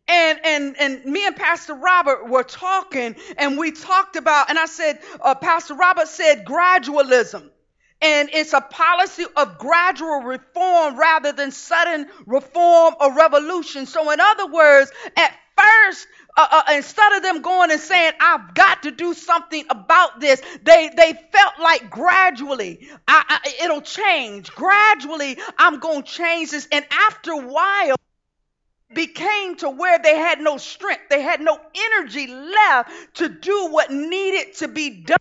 And, 0.08 0.38
and, 0.44 0.76
and 0.78 1.04
me 1.04 1.26
and 1.26 1.34
Pastor 1.34 1.74
Robert 1.74 2.28
were 2.28 2.44
talking, 2.44 3.16
and 3.38 3.58
we 3.58 3.72
talked 3.72 4.14
about, 4.16 4.50
and 4.50 4.58
I 4.58 4.66
said, 4.66 5.00
uh, 5.20 5.34
Pastor 5.34 5.74
Robert 5.74 6.06
said 6.06 6.44
gradualism. 6.44 7.50
And 8.02 8.28
it's 8.32 8.52
a 8.52 8.60
policy 8.60 9.24
of 9.36 9.58
gradual 9.58 10.20
reform 10.20 10.98
rather 10.98 11.32
than 11.32 11.50
sudden 11.50 12.08
reform 12.26 12.94
or 13.00 13.14
revolution. 13.14 13.86
So, 13.86 14.10
in 14.10 14.20
other 14.20 14.46
words, 14.48 14.92
at 15.16 15.34
first, 15.56 16.06
uh, 16.36 16.46
uh, 16.50 16.72
instead 16.74 17.12
of 17.14 17.22
them 17.22 17.40
going 17.40 17.70
and 17.70 17.80
saying, 17.80 18.12
I've 18.20 18.54
got 18.54 18.82
to 18.82 18.90
do 18.90 19.14
something 19.14 19.64
about 19.70 20.20
this, 20.20 20.42
they, 20.62 20.90
they 20.94 21.14
felt 21.32 21.54
like 21.58 21.90
gradually 21.90 22.88
I, 23.08 23.40
I, 23.44 23.64
it'll 23.64 23.80
change. 23.80 24.52
Gradually, 24.52 25.38
I'm 25.58 25.78
going 25.80 26.02
to 26.02 26.08
change 26.08 26.50
this. 26.50 26.68
And 26.70 26.84
after 26.90 27.32
a 27.32 27.38
while, 27.38 27.96
became 28.92 29.56
to 29.56 29.70
where 29.70 29.98
they 29.98 30.16
had 30.16 30.40
no 30.40 30.58
strength, 30.58 31.04
they 31.10 31.22
had 31.22 31.40
no 31.40 31.58
energy 31.98 32.26
left 32.28 32.90
to 33.14 33.28
do 33.28 33.68
what 33.70 33.90
needed 33.90 34.54
to 34.56 34.68
be 34.68 35.02
done 35.02 35.16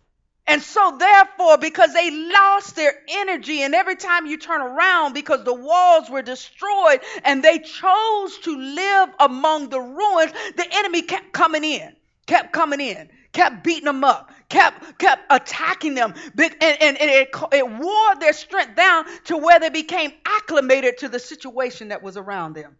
And 0.48 0.62
so, 0.62 0.96
therefore, 0.96 1.58
because 1.58 1.92
they 1.92 2.10
lost 2.10 2.76
their 2.76 2.94
energy, 3.08 3.62
and 3.62 3.74
every 3.74 3.96
time 3.96 4.26
you 4.26 4.38
turn 4.38 4.60
around, 4.60 5.12
because 5.12 5.42
the 5.44 5.54
walls 5.54 6.08
were 6.08 6.22
destroyed 6.22 7.00
and 7.24 7.42
they 7.42 7.58
chose 7.58 8.38
to 8.38 8.56
live 8.56 9.08
among 9.18 9.70
the 9.70 9.80
ruins, 9.80 10.32
the 10.56 10.66
enemy 10.72 11.02
kept 11.02 11.32
coming 11.32 11.64
in, 11.64 11.96
kept 12.26 12.52
coming 12.52 12.80
in, 12.80 13.08
kept 13.32 13.64
beating 13.64 13.86
them 13.86 14.04
up, 14.04 14.30
kept 14.48 14.98
kept 14.98 15.24
attacking 15.30 15.96
them, 15.96 16.14
and, 16.38 16.54
and, 16.60 16.80
and 17.00 17.10
it, 17.10 17.28
it 17.52 17.68
wore 17.68 18.14
their 18.20 18.32
strength 18.32 18.76
down 18.76 19.04
to 19.24 19.36
where 19.36 19.58
they 19.58 19.70
became 19.70 20.12
acclimated 20.24 20.98
to 20.98 21.08
the 21.08 21.18
situation 21.18 21.88
that 21.88 22.04
was 22.04 22.16
around 22.16 22.54
them. 22.54 22.76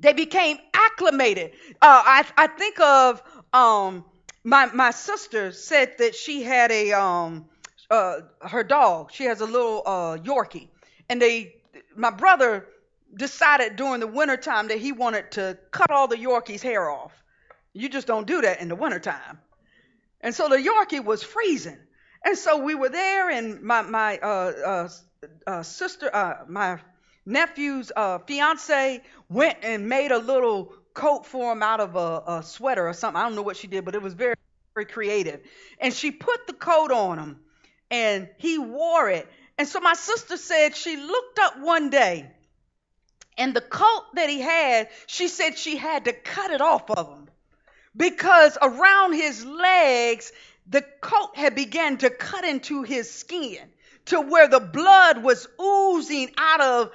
They 0.00 0.14
became 0.14 0.56
acclimated. 0.72 1.52
Uh, 1.82 2.02
I, 2.04 2.26
I 2.36 2.46
think 2.46 2.80
of 2.80 3.22
um, 3.52 4.04
my 4.44 4.66
my 4.66 4.90
sister 4.90 5.52
said 5.52 5.98
that 5.98 6.14
she 6.14 6.42
had 6.42 6.70
a 6.70 6.92
um 6.92 7.46
uh 7.90 8.20
her 8.42 8.62
dog. 8.62 9.10
She 9.12 9.24
has 9.24 9.40
a 9.40 9.46
little 9.46 9.82
uh 9.84 10.18
Yorkie, 10.18 10.68
and 11.08 11.20
they 11.20 11.56
my 11.96 12.10
brother 12.10 12.66
decided 13.16 13.76
during 13.76 14.00
the 14.00 14.06
wintertime 14.06 14.68
that 14.68 14.78
he 14.78 14.92
wanted 14.92 15.30
to 15.32 15.58
cut 15.70 15.90
all 15.90 16.08
the 16.08 16.16
Yorkie's 16.16 16.62
hair 16.62 16.90
off. 16.90 17.12
You 17.72 17.88
just 17.88 18.06
don't 18.06 18.26
do 18.26 18.42
that 18.42 18.60
in 18.60 18.68
the 18.68 18.76
wintertime. 18.76 19.38
And 20.20 20.34
so 20.34 20.48
the 20.48 20.56
Yorkie 20.56 21.04
was 21.04 21.22
freezing. 21.22 21.78
And 22.24 22.38
so 22.38 22.58
we 22.58 22.74
were 22.74 22.88
there, 22.88 23.30
and 23.30 23.62
my 23.62 23.82
my 23.82 24.18
uh, 24.18 24.52
uh, 24.66 24.88
uh, 25.46 25.62
sister, 25.62 26.14
uh, 26.14 26.44
my 26.48 26.78
nephew's 27.26 27.92
uh, 27.94 28.18
fiance 28.18 29.02
went 29.28 29.58
and 29.62 29.88
made 29.88 30.10
a 30.10 30.18
little 30.18 30.72
coat 30.94 31.26
for 31.26 31.52
him 31.52 31.62
out 31.62 31.80
of 31.80 31.96
a, 31.96 32.38
a 32.38 32.42
sweater 32.42 32.88
or 32.88 32.92
something. 32.92 33.20
I 33.20 33.24
don't 33.24 33.34
know 33.34 33.42
what 33.42 33.56
she 33.56 33.66
did, 33.66 33.84
but 33.84 33.94
it 33.94 34.02
was 34.02 34.14
very, 34.14 34.36
very 34.74 34.86
creative. 34.86 35.40
And 35.80 35.92
she 35.92 36.10
put 36.10 36.46
the 36.46 36.52
coat 36.52 36.90
on 36.90 37.18
him 37.18 37.40
and 37.90 38.28
he 38.38 38.58
wore 38.58 39.10
it. 39.10 39.28
And 39.58 39.68
so 39.68 39.80
my 39.80 39.94
sister 39.94 40.36
said 40.36 40.74
she 40.74 40.96
looked 40.96 41.38
up 41.38 41.60
one 41.60 41.90
day 41.90 42.30
and 43.36 43.54
the 43.54 43.60
coat 43.60 44.04
that 44.14 44.28
he 44.28 44.40
had, 44.40 44.88
she 45.06 45.28
said 45.28 45.58
she 45.58 45.76
had 45.76 46.04
to 46.04 46.12
cut 46.12 46.50
it 46.50 46.60
off 46.60 46.90
of 46.90 47.08
him 47.08 47.28
because 47.96 48.56
around 48.60 49.14
his 49.14 49.44
legs, 49.44 50.32
the 50.68 50.82
coat 51.00 51.36
had 51.36 51.54
begun 51.54 51.98
to 51.98 52.10
cut 52.10 52.44
into 52.44 52.82
his 52.82 53.10
skin 53.10 53.60
to 54.06 54.20
where 54.20 54.48
the 54.48 54.60
blood 54.60 55.22
was 55.22 55.46
oozing 55.60 56.30
out 56.36 56.60
of 56.60 56.92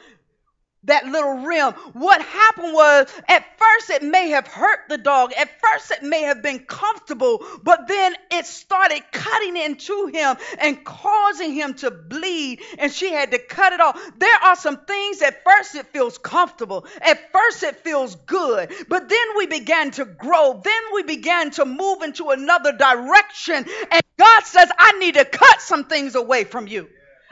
that 0.83 1.05
little 1.05 1.45
rim. 1.45 1.73
What 1.93 2.21
happened 2.21 2.73
was, 2.73 3.07
at 3.27 3.45
first, 3.57 3.89
it 3.89 4.03
may 4.03 4.29
have 4.29 4.47
hurt 4.47 4.79
the 4.87 4.97
dog. 4.97 5.33
At 5.33 5.49
first, 5.59 5.91
it 5.91 6.03
may 6.03 6.23
have 6.23 6.41
been 6.41 6.59
comfortable, 6.59 7.43
but 7.63 7.87
then 7.87 8.15
it 8.31 8.45
started 8.45 9.01
cutting 9.11 9.57
into 9.57 10.07
him 10.07 10.37
and 10.59 10.83
causing 10.83 11.53
him 11.53 11.73
to 11.75 11.91
bleed, 11.91 12.61
and 12.77 12.91
she 12.91 13.11
had 13.11 13.31
to 13.31 13.39
cut 13.39 13.73
it 13.73 13.79
off. 13.79 13.99
There 14.17 14.39
are 14.43 14.55
some 14.55 14.77
things 14.85 15.21
at 15.21 15.43
first 15.43 15.75
it 15.75 15.87
feels 15.87 16.17
comfortable, 16.17 16.85
at 17.01 17.31
first, 17.31 17.63
it 17.63 17.77
feels 17.83 18.15
good, 18.15 18.71
but 18.87 19.09
then 19.09 19.27
we 19.37 19.47
began 19.47 19.91
to 19.91 20.05
grow. 20.05 20.61
Then 20.63 20.81
we 20.93 21.03
began 21.03 21.51
to 21.51 21.65
move 21.65 22.01
into 22.01 22.29
another 22.29 22.71
direction, 22.71 23.65
and 23.91 24.01
God 24.17 24.43
says, 24.45 24.69
I 24.77 24.93
need 24.93 25.15
to 25.15 25.25
cut 25.25 25.61
some 25.61 25.85
things 25.85 26.15
away 26.15 26.43
from 26.43 26.67
you. 26.67 26.87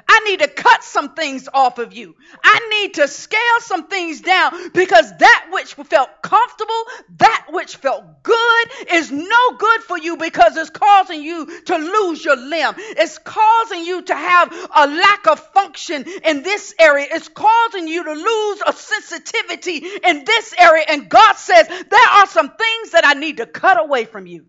I 0.09 0.21
need 0.21 0.39
to 0.39 0.47
cut 0.47 0.83
some 0.83 1.13
things 1.13 1.49
off 1.53 1.79
of 1.79 1.93
you. 1.93 2.15
I 2.43 2.69
need 2.69 2.93
to 2.95 3.07
scale 3.07 3.59
some 3.59 3.87
things 3.87 4.21
down 4.21 4.71
because 4.73 5.17
that 5.17 5.47
which 5.51 5.73
felt 5.73 6.09
comfortable, 6.21 6.83
that 7.17 7.47
which 7.49 7.75
felt 7.75 8.23
good, 8.23 8.67
is 8.93 9.11
no 9.11 9.57
good 9.57 9.81
for 9.81 9.97
you 9.97 10.15
because 10.17 10.55
it's 10.55 10.69
causing 10.69 11.21
you 11.21 11.45
to 11.65 11.77
lose 11.77 12.23
your 12.23 12.37
limb. 12.37 12.75
It's 12.77 13.17
causing 13.17 13.83
you 13.83 14.01
to 14.03 14.15
have 14.15 14.53
a 14.75 14.87
lack 14.87 15.27
of 15.27 15.39
function 15.39 16.05
in 16.23 16.41
this 16.41 16.73
area. 16.79 17.07
It's 17.11 17.27
causing 17.27 17.87
you 17.87 18.03
to 18.03 18.13
lose 18.13 18.61
a 18.65 18.73
sensitivity 18.73 19.85
in 20.05 20.23
this 20.23 20.53
area. 20.57 20.85
And 20.87 21.09
God 21.09 21.33
says, 21.33 21.67
There 21.67 22.09
are 22.11 22.27
some 22.27 22.49
things 22.49 22.91
that 22.91 23.05
I 23.05 23.13
need 23.13 23.37
to 23.37 23.45
cut 23.45 23.79
away 23.79 24.05
from 24.05 24.25
you. 24.25 24.45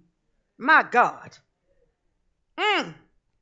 My 0.57 0.85
God. 0.89 1.37
Mm, 2.59 2.95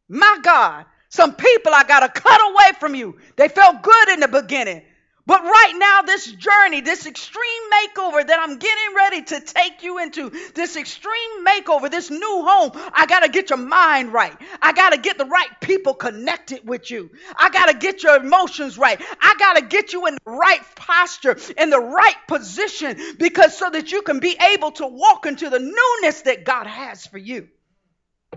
my 0.09 0.38
God. 0.42 0.87
Some 1.16 1.35
people 1.35 1.72
I 1.72 1.83
got 1.85 2.00
to 2.00 2.20
cut 2.20 2.40
away 2.42 2.79
from 2.79 2.94
you. 2.94 3.16
They 3.37 3.48
felt 3.48 3.81
good 3.81 4.11
in 4.11 4.20
the 4.20 4.29
beginning. 4.29 4.83
But 5.24 5.42
right 5.42 5.72
now, 5.74 6.02
this 6.02 6.31
journey, 6.31 6.83
this 6.83 7.07
extreme 7.07 7.62
makeover 7.72 8.24
that 8.24 8.38
I'm 8.38 8.59
getting 8.59 8.94
ready 8.94 9.22
to 9.22 9.40
take 9.40 9.83
you 9.83 9.98
into, 9.98 10.31
this 10.55 10.76
extreme 10.76 11.44
makeover, 11.44 11.90
this 11.90 12.11
new 12.11 12.44
home, 12.46 12.70
I 12.92 13.07
got 13.07 13.20
to 13.20 13.31
get 13.31 13.48
your 13.48 13.59
mind 13.59 14.12
right. 14.12 14.37
I 14.61 14.74
got 14.74 14.90
to 14.90 14.98
get 14.98 15.16
the 15.16 15.24
right 15.24 15.48
people 15.62 15.94
connected 15.94 16.68
with 16.68 16.90
you. 16.90 17.11
I 17.35 17.48
got 17.48 17.70
to 17.70 17.79
get 17.79 18.02
your 18.02 18.16
emotions 18.16 18.76
right. 18.76 19.00
I 19.18 19.35
got 19.38 19.57
to 19.57 19.62
get 19.62 19.94
you 19.94 20.07
in 20.07 20.18
the 20.22 20.31
right 20.31 20.61
posture, 20.74 21.38
in 21.57 21.70
the 21.70 21.81
right 21.81 22.16
position, 22.29 22.98
because 23.18 23.57
so 23.57 23.70
that 23.70 23.90
you 23.90 24.02
can 24.02 24.20
be 24.20 24.37
able 24.52 24.72
to 24.72 24.87
walk 24.87 25.24
into 25.24 25.48
the 25.48 25.61
newness 25.61 26.20
that 26.22 26.44
God 26.44 26.66
has 26.66 27.07
for 27.07 27.16
you. 27.16 27.48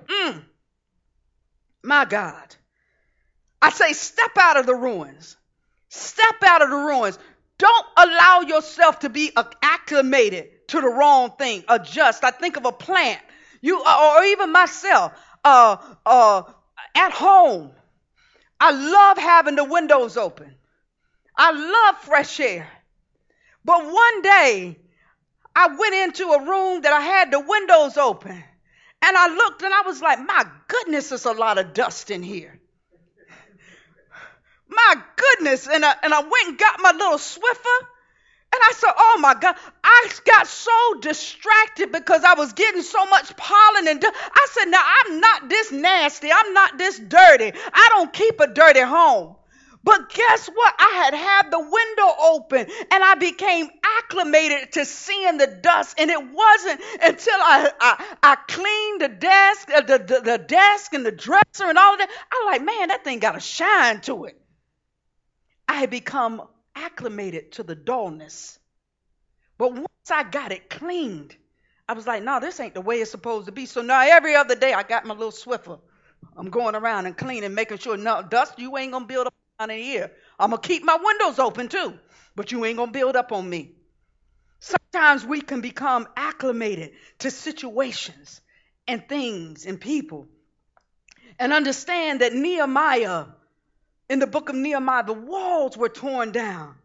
Mm. 0.08 0.44
My 1.84 2.06
God. 2.06 2.56
I 3.62 3.72
say, 3.72 3.94
step 3.94 4.32
out 4.38 4.58
of 4.58 4.66
the 4.66 4.76
ruins. 4.76 5.36
Step 5.90 6.36
out 6.46 6.62
of 6.62 6.70
the 6.70 6.76
ruins. 6.76 7.20
Don't 7.58 7.86
allow 7.98 8.42
yourself 8.42 9.00
to 9.00 9.10
be 9.10 9.32
acclimated 9.62 10.68
to 10.70 10.82
the 10.82 10.88
wrong 10.88 11.32
thing. 11.38 11.64
Adjust. 11.68 12.24
I 12.24 12.32
think 12.32 12.58
of 12.58 12.66
a 12.66 12.72
plant. 12.72 13.22
You 13.62 13.84
or 13.84 14.24
even 14.24 14.52
myself. 14.52 15.14
Uh, 15.44 15.78
uh, 16.06 16.44
at 16.96 17.12
home, 17.12 17.72
I 18.60 18.72
love 18.72 19.18
having 19.18 19.56
the 19.56 19.64
windows 19.64 20.18
open. 20.18 20.56
I 21.36 21.52
love 21.52 22.02
fresh 22.04 22.40
air. 22.40 22.70
But 23.64 23.86
one 23.86 24.22
day, 24.22 24.78
I 25.56 25.68
went 25.68 25.96
into 25.96 26.28
a 26.30 26.46
room 26.46 26.82
that 26.82 26.94
I 26.94 27.02
had 27.02 27.32
the 27.32 27.40
windows 27.40 27.98
open, 27.98 28.44
and 29.02 29.18
I 29.18 29.28
looked 29.34 29.62
and 29.62 29.74
I 29.74 29.82
was 29.82 30.02
like, 30.02 30.20
"My 30.20 30.46
goodness, 30.68 31.10
there's 31.10 31.26
a 31.26 31.34
lot 31.34 31.58
of 31.58 31.74
dust 31.74 32.12
in 32.12 32.24
here." 32.24 32.59
My 34.70 34.96
goodness. 35.16 35.68
And 35.68 35.84
I, 35.84 35.96
and 36.04 36.14
I 36.14 36.22
went 36.22 36.48
and 36.48 36.58
got 36.58 36.80
my 36.80 36.92
little 36.92 37.18
Swiffer. 37.18 37.86
And 38.52 38.62
I 38.64 38.72
said, 38.76 38.92
Oh 38.98 39.18
my 39.22 39.36
God. 39.36 39.56
I 39.84 40.10
got 40.26 40.48
so 40.48 41.00
distracted 41.02 41.92
because 41.92 42.24
I 42.24 42.34
was 42.34 42.54
getting 42.54 42.82
so 42.82 43.06
much 43.06 43.36
pollen. 43.38 43.88
And 43.88 44.04
I 44.06 44.48
said, 44.52 44.66
Now 44.66 44.84
I'm 44.84 45.20
not 45.20 45.50
this 45.50 45.72
nasty. 45.72 46.32
I'm 46.32 46.54
not 46.54 46.78
this 46.78 46.98
dirty. 47.00 47.54
I 47.74 47.90
don't 47.92 48.12
keep 48.12 48.40
a 48.40 48.48
dirty 48.48 48.82
home. 48.82 49.36
But 49.84 50.10
guess 50.10 50.48
what? 50.48 50.76
I 50.78 51.04
had 51.06 51.14
had 51.14 51.52
the 51.52 51.60
window 51.60 52.14
open 52.34 52.60
and 52.92 53.04
I 53.04 53.16
became 53.16 53.70
acclimated 54.00 54.74
to 54.74 54.86
seeing 54.86 55.38
the 55.38 55.48
dust. 55.48 55.96
And 55.98 56.10
it 56.10 56.20
wasn't 56.20 56.82
until 57.02 57.36
I, 57.36 57.72
I, 57.80 58.16
I 58.22 58.36
cleaned 58.48 59.02
the 59.02 59.08
desk, 59.10 59.70
uh, 59.74 59.82
the, 59.82 59.98
the, 60.00 60.22
the 60.22 60.38
desk 60.38 60.94
and 60.94 61.06
the 61.06 61.12
dresser 61.12 61.66
and 61.66 61.78
all 61.78 61.94
of 61.94 62.00
that. 62.00 62.10
I 62.32 62.46
like, 62.52 62.64
man, 62.66 62.90
that 62.90 63.04
thing 63.04 63.20
got 63.20 63.38
a 63.38 63.40
shine 63.40 64.02
to 64.02 64.26
it. 64.26 64.39
I 65.70 65.74
had 65.74 65.92
become 65.92 66.42
acclimated 66.76 67.52
to 67.54 67.64
the 67.64 67.76
dullness. 67.76 68.58
But 69.60 69.74
once 69.74 69.88
I 70.12 70.24
got 70.24 70.52
it 70.52 70.68
cleaned, 70.68 71.36
I 71.88 71.94
was 71.94 72.08
like, 72.08 72.24
no, 72.24 72.40
this 72.40 72.60
ain't 72.60 72.74
the 72.74 72.82
way 72.82 72.96
it's 72.96 73.12
supposed 73.12 73.46
to 73.46 73.52
be. 73.52 73.68
So 73.68 73.84
now 73.84 74.02
every 74.02 74.36
other 74.36 74.56
day 74.56 74.74
I 74.74 74.82
got 74.82 75.06
my 75.06 75.14
little 75.14 75.32
Swiffer. 75.32 75.80
I'm 76.36 76.50
going 76.50 76.76
around 76.76 77.06
and 77.06 77.16
cleaning, 77.16 77.54
making 77.54 77.78
sure 77.78 77.98
no 77.98 78.24
dust, 78.24 78.58
you 78.58 78.76
ain't 78.78 78.92
gonna 78.92 79.06
build 79.06 79.28
up 79.28 79.34
on 79.60 79.70
in 79.70 79.78
here. 79.78 80.12
I'm 80.40 80.50
gonna 80.50 80.62
keep 80.62 80.84
my 80.84 80.98
windows 81.00 81.38
open 81.38 81.68
too, 81.68 81.94
but 82.36 82.52
you 82.52 82.66
ain't 82.66 82.78
gonna 82.78 82.92
build 82.92 83.16
up 83.16 83.32
on 83.32 83.48
me. 83.48 83.76
Sometimes 84.60 85.24
we 85.24 85.40
can 85.40 85.62
become 85.62 86.08
acclimated 86.18 86.94
to 87.20 87.30
situations 87.30 88.42
and 88.88 89.08
things 89.08 89.68
and 89.68 89.80
people 89.80 90.28
and 91.38 91.54
understand 91.54 92.22
that 92.22 92.34
Nehemiah 92.34 93.26
in 94.10 94.20
the 94.20 94.28
book 94.28 94.50
of 94.50 94.56
Nehemiah, 94.56 95.04
the 95.04 95.14
walls 95.14 95.78
were 95.78 95.90
torn 95.90 96.32
down. 96.32 96.76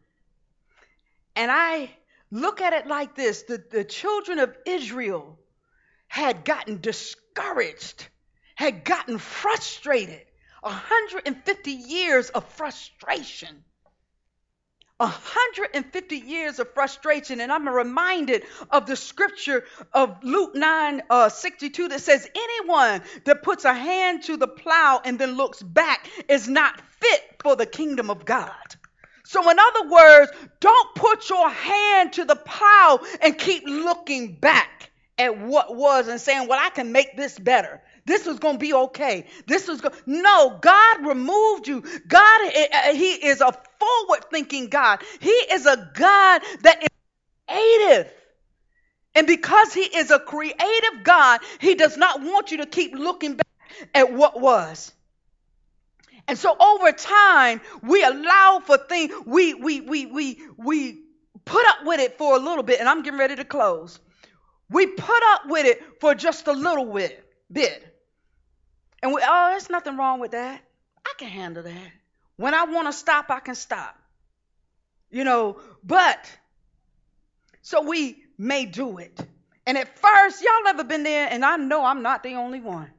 And 1.34 1.50
I 1.50 1.90
look 2.30 2.60
at 2.60 2.72
it 2.72 2.86
like 2.86 3.14
this 3.14 3.42
the, 3.42 3.62
the 3.70 3.84
children 3.84 4.38
of 4.38 4.56
Israel 4.66 5.38
had 6.06 6.44
gotten 6.44 6.80
discouraged, 6.80 8.06
had 8.54 8.84
gotten 8.84 9.18
frustrated. 9.18 10.24
150 10.60 11.70
years 11.70 12.30
of 12.30 12.48
frustration. 12.52 13.64
150 14.98 16.16
years 16.16 16.58
of 16.58 16.72
frustration. 16.72 17.40
And 17.40 17.50
I'm 17.50 17.68
reminded 17.68 18.44
of 18.70 18.86
the 18.86 18.96
scripture 18.96 19.64
of 19.92 20.22
Luke 20.22 20.54
9 20.54 21.02
uh, 21.10 21.28
62 21.28 21.88
that 21.88 22.00
says, 22.00 22.28
Anyone 22.34 23.02
that 23.24 23.42
puts 23.42 23.64
a 23.64 23.74
hand 23.74 24.22
to 24.24 24.36
the 24.36 24.48
plow 24.48 25.00
and 25.04 25.18
then 25.18 25.36
looks 25.36 25.62
back 25.62 26.08
is 26.28 26.48
not 26.48 26.80
fit 27.00 27.22
for 27.42 27.56
the 27.56 27.66
kingdom 27.66 28.10
of 28.10 28.24
God. 28.24 28.52
So, 29.24 29.50
in 29.50 29.56
other 29.58 29.88
words, 29.88 30.32
don't 30.60 30.94
put 30.94 31.28
your 31.30 31.48
hand 31.48 32.12
to 32.14 32.24
the 32.24 32.36
plow 32.36 33.00
and 33.22 33.36
keep 33.36 33.64
looking 33.66 34.34
back 34.34 34.90
at 35.18 35.38
what 35.38 35.74
was 35.74 36.08
and 36.08 36.20
saying, 36.20 36.46
Well, 36.46 36.60
I 36.62 36.70
can 36.70 36.92
make 36.92 37.16
this 37.16 37.38
better. 37.38 37.80
This 38.06 38.26
was 38.26 38.38
going 38.38 38.56
to 38.56 38.58
be 38.58 38.74
okay. 38.74 39.26
This 39.46 39.66
was 39.66 39.82
No, 40.06 40.58
God 40.60 41.06
removed 41.06 41.66
you. 41.68 41.82
God 42.06 42.40
eh, 42.44 42.66
eh, 42.70 42.92
he 42.92 43.12
is 43.12 43.40
a 43.40 43.52
forward-thinking 43.80 44.68
God. 44.68 45.02
He 45.20 45.30
is 45.30 45.66
a 45.66 45.90
God 45.94 46.42
that 46.62 46.82
is 46.82 46.88
creative. 47.48 48.12
And 49.14 49.26
because 49.26 49.72
he 49.72 49.82
is 49.82 50.10
a 50.10 50.18
creative 50.18 51.04
God, 51.04 51.40
he 51.60 51.76
does 51.76 51.96
not 51.96 52.20
want 52.20 52.50
you 52.50 52.58
to 52.58 52.66
keep 52.66 52.94
looking 52.94 53.36
back 53.36 53.46
at 53.94 54.12
what 54.12 54.40
was. 54.40 54.92
And 56.26 56.38
so 56.38 56.56
over 56.58 56.92
time, 56.92 57.60
we 57.82 58.02
allow 58.02 58.62
for 58.64 58.78
things, 58.78 59.12
we 59.26 59.54
we 59.54 59.80
we 59.80 60.06
we 60.06 60.42
we 60.56 61.02
put 61.44 61.66
up 61.66 61.84
with 61.84 62.00
it 62.00 62.18
for 62.18 62.34
a 62.34 62.38
little 62.38 62.62
bit, 62.62 62.80
and 62.80 62.88
I'm 62.88 63.02
getting 63.02 63.18
ready 63.18 63.36
to 63.36 63.44
close. 63.44 64.00
We 64.70 64.86
put 64.86 65.22
up 65.34 65.42
with 65.46 65.66
it 65.66 65.82
for 66.00 66.14
just 66.14 66.46
a 66.46 66.52
little 66.52 66.86
bit, 66.92 67.22
bit. 67.52 67.93
And 69.04 69.12
we, 69.12 69.20
oh, 69.22 69.48
there's 69.50 69.68
nothing 69.68 69.98
wrong 69.98 70.18
with 70.18 70.30
that. 70.30 70.62
I 71.04 71.12
can 71.18 71.28
handle 71.28 71.62
that. 71.62 71.92
When 72.36 72.54
I 72.54 72.64
want 72.64 72.88
to 72.88 72.92
stop, 72.92 73.26
I 73.28 73.38
can 73.38 73.54
stop. 73.54 73.94
You 75.10 75.24
know, 75.24 75.60
but 75.84 76.26
so 77.60 77.82
we 77.82 78.24
may 78.38 78.64
do 78.64 78.96
it. 78.96 79.20
And 79.66 79.76
at 79.76 79.98
first, 79.98 80.42
y'all 80.42 80.68
ever 80.68 80.84
been 80.84 81.02
there, 81.02 81.28
and 81.30 81.44
I 81.44 81.58
know 81.58 81.84
I'm 81.84 82.00
not 82.00 82.22
the 82.22 82.36
only 82.36 82.60
one. 82.60 82.90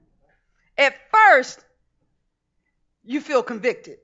At 0.78 0.94
first, 1.12 1.66
you 3.04 3.20
feel 3.20 3.42
convicted. 3.42 3.98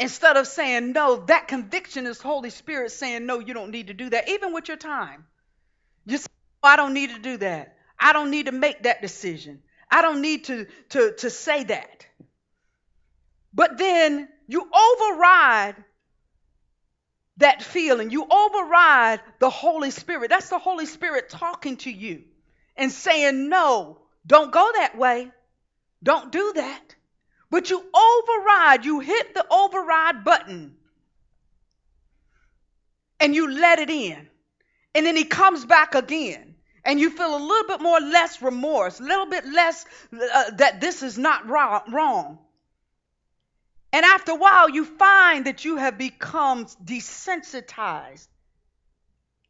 Instead 0.00 0.36
of 0.36 0.48
saying 0.48 0.90
no, 0.90 1.24
that 1.26 1.46
conviction 1.46 2.04
is 2.04 2.20
Holy 2.20 2.50
Spirit 2.50 2.90
saying 2.90 3.26
no, 3.26 3.38
you 3.38 3.54
don't 3.54 3.70
need 3.70 3.86
to 3.86 3.94
do 3.94 4.10
that, 4.10 4.28
even 4.28 4.52
with 4.52 4.66
your 4.66 4.76
time. 4.76 5.24
You 6.04 6.18
say, 6.18 6.26
oh, 6.64 6.68
I 6.68 6.74
don't 6.74 6.94
need 6.94 7.10
to 7.10 7.20
do 7.20 7.36
that. 7.36 7.76
I 7.96 8.12
don't 8.12 8.32
need 8.32 8.46
to 8.46 8.52
make 8.52 8.82
that 8.82 9.02
decision. 9.02 9.62
I 9.92 10.02
don't 10.02 10.22
need 10.22 10.44
to, 10.44 10.66
to, 10.90 11.12
to 11.18 11.30
say 11.30 11.64
that. 11.64 12.06
But 13.52 13.76
then 13.76 14.28
you 14.48 14.62
override 14.62 15.76
that 17.36 17.62
feeling. 17.62 18.10
You 18.10 18.26
override 18.28 19.20
the 19.38 19.50
Holy 19.50 19.90
Spirit. 19.90 20.30
That's 20.30 20.48
the 20.48 20.58
Holy 20.58 20.86
Spirit 20.86 21.28
talking 21.28 21.76
to 21.78 21.90
you 21.90 22.22
and 22.76 22.90
saying, 22.90 23.48
No, 23.48 23.98
don't 24.26 24.50
go 24.50 24.70
that 24.76 24.96
way. 24.96 25.30
Don't 26.02 26.32
do 26.32 26.52
that. 26.56 26.94
But 27.50 27.68
you 27.68 27.84
override, 27.94 28.86
you 28.86 29.00
hit 29.00 29.34
the 29.34 29.46
override 29.50 30.24
button 30.24 30.74
and 33.20 33.34
you 33.34 33.50
let 33.50 33.78
it 33.78 33.90
in. 33.90 34.26
And 34.94 35.04
then 35.04 35.16
he 35.16 35.24
comes 35.24 35.64
back 35.66 35.94
again. 35.94 36.51
And 36.84 36.98
you 36.98 37.10
feel 37.10 37.36
a 37.36 37.38
little 37.38 37.68
bit 37.68 37.80
more 37.80 38.00
less 38.00 38.42
remorse, 38.42 38.98
a 38.98 39.04
little 39.04 39.26
bit 39.26 39.46
less 39.46 39.84
uh, 40.12 40.50
that 40.56 40.80
this 40.80 41.02
is 41.02 41.16
not 41.16 41.48
wrong. 41.48 42.38
And 43.92 44.04
after 44.04 44.32
a 44.32 44.36
while, 44.36 44.70
you 44.70 44.84
find 44.84 45.44
that 45.44 45.64
you 45.64 45.76
have 45.76 45.98
become 45.98 46.66
desensitized 46.82 48.26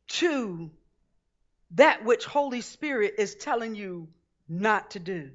to 0.09 0.71
that 1.73 2.05
which 2.05 2.25
Holy 2.25 2.61
Spirit 2.61 3.15
is 3.19 3.35
telling 3.37 3.75
you 3.75 4.09
not 4.49 4.91
to 4.91 4.99
do. 4.99 5.31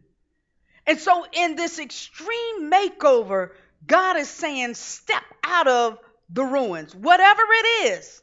And 0.86 1.00
so, 1.00 1.26
in 1.32 1.56
this 1.56 1.80
extreme 1.80 2.72
makeover, 2.72 3.52
God 3.86 4.18
is 4.18 4.30
saying, 4.30 4.76
step 4.76 5.24
out 5.44 5.68
of 5.68 5.98
the 6.30 6.44
ruins, 6.44 6.94
whatever 6.94 7.42
it 7.50 7.92
is. 7.92 8.22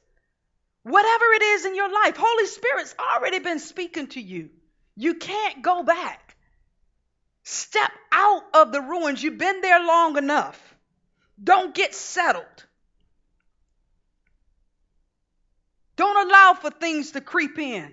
Whatever 0.85 1.25
it 1.35 1.43
is 1.43 1.65
in 1.65 1.75
your 1.75 1.91
life, 1.91 2.17
Holy 2.17 2.47
Spirit's 2.47 2.95
already 2.99 3.39
been 3.39 3.59
speaking 3.59 4.07
to 4.09 4.21
you. 4.21 4.51
You 4.97 5.15
can't 5.15 5.63
go 5.63 5.83
back. 5.83 6.37
Step 7.43 7.91
out 8.13 8.43
of 8.53 8.71
the 8.71 8.81
ruins. 8.81 9.23
You've 9.23 9.39
been 9.39 9.63
there 9.63 9.85
long 9.85 10.19
enough. 10.19 10.61
Don't 11.43 11.75
get 11.75 11.95
settled. 11.95 12.45
Don't 15.97 16.29
allow 16.29 16.55
for 16.55 16.71
things 16.71 17.13
to 17.13 17.21
creep 17.23 17.59
in. 17.59 17.93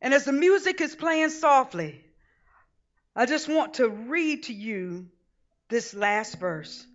And 0.00 0.14
as 0.14 0.24
the 0.24 0.32
music 0.32 0.80
is 0.80 0.94
playing 0.94 1.30
softly, 1.30 2.02
I 3.14 3.26
just 3.26 3.48
want 3.48 3.74
to 3.74 3.88
read 3.88 4.44
to 4.44 4.54
you 4.54 5.08
this 5.68 5.92
last 5.92 6.38
verse. 6.38 6.86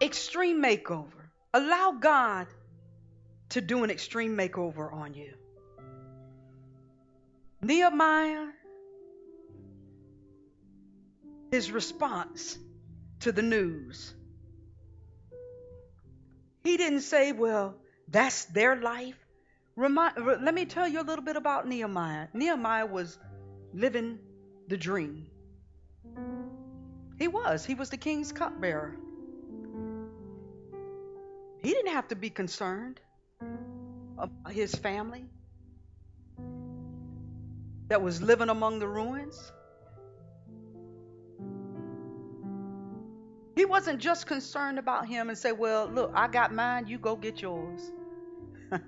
Extreme 0.00 0.62
makeover. 0.62 1.30
Allow 1.52 1.96
God 2.00 2.46
to 3.50 3.60
do 3.60 3.84
an 3.84 3.90
extreme 3.90 4.36
makeover 4.36 4.92
on 4.92 5.14
you. 5.14 5.34
Nehemiah, 7.60 8.46
his 11.50 11.72
response 11.72 12.58
to 13.20 13.32
the 13.32 13.42
news. 13.42 14.14
He 16.62 16.76
didn't 16.76 17.00
say, 17.00 17.32
well, 17.32 17.74
that's 18.08 18.44
their 18.46 18.76
life. 18.76 19.16
Remind, 19.74 20.16
let 20.42 20.54
me 20.54 20.66
tell 20.66 20.86
you 20.86 21.00
a 21.00 21.02
little 21.02 21.24
bit 21.24 21.36
about 21.36 21.66
Nehemiah. 21.66 22.28
Nehemiah 22.34 22.86
was 22.86 23.18
living 23.72 24.18
the 24.68 24.76
dream. 24.76 25.26
He 27.18 27.26
was. 27.26 27.64
He 27.64 27.74
was 27.74 27.90
the 27.90 27.96
king's 27.96 28.30
cupbearer. 28.30 28.96
He 31.62 31.70
didn't 31.70 31.92
have 31.92 32.08
to 32.08 32.16
be 32.16 32.30
concerned 32.30 33.00
about 34.16 34.52
his 34.52 34.74
family 34.74 35.24
that 37.88 38.00
was 38.00 38.22
living 38.22 38.48
among 38.48 38.78
the 38.78 38.88
ruins. 38.88 39.52
He 43.56 43.64
wasn't 43.64 43.98
just 43.98 44.26
concerned 44.26 44.78
about 44.78 45.08
him 45.08 45.28
and 45.28 45.36
say, 45.36 45.52
Well, 45.52 45.86
look, 45.86 46.12
I 46.14 46.28
got 46.28 46.54
mine, 46.54 46.86
you 46.86 46.98
go 46.98 47.16
get 47.16 47.42
yours. 47.42 47.90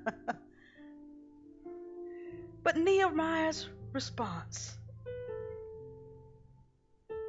But 2.62 2.76
Nehemiah's 2.76 3.68
response, 3.92 4.76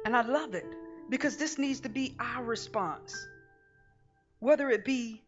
and 0.04 0.14
I 0.14 0.20
love 0.22 0.54
it 0.54 0.66
because 1.08 1.38
this 1.38 1.58
needs 1.58 1.80
to 1.80 1.88
be 1.88 2.14
our 2.20 2.44
response, 2.44 3.16
whether 4.40 4.68
it 4.68 4.84
be 4.84 5.22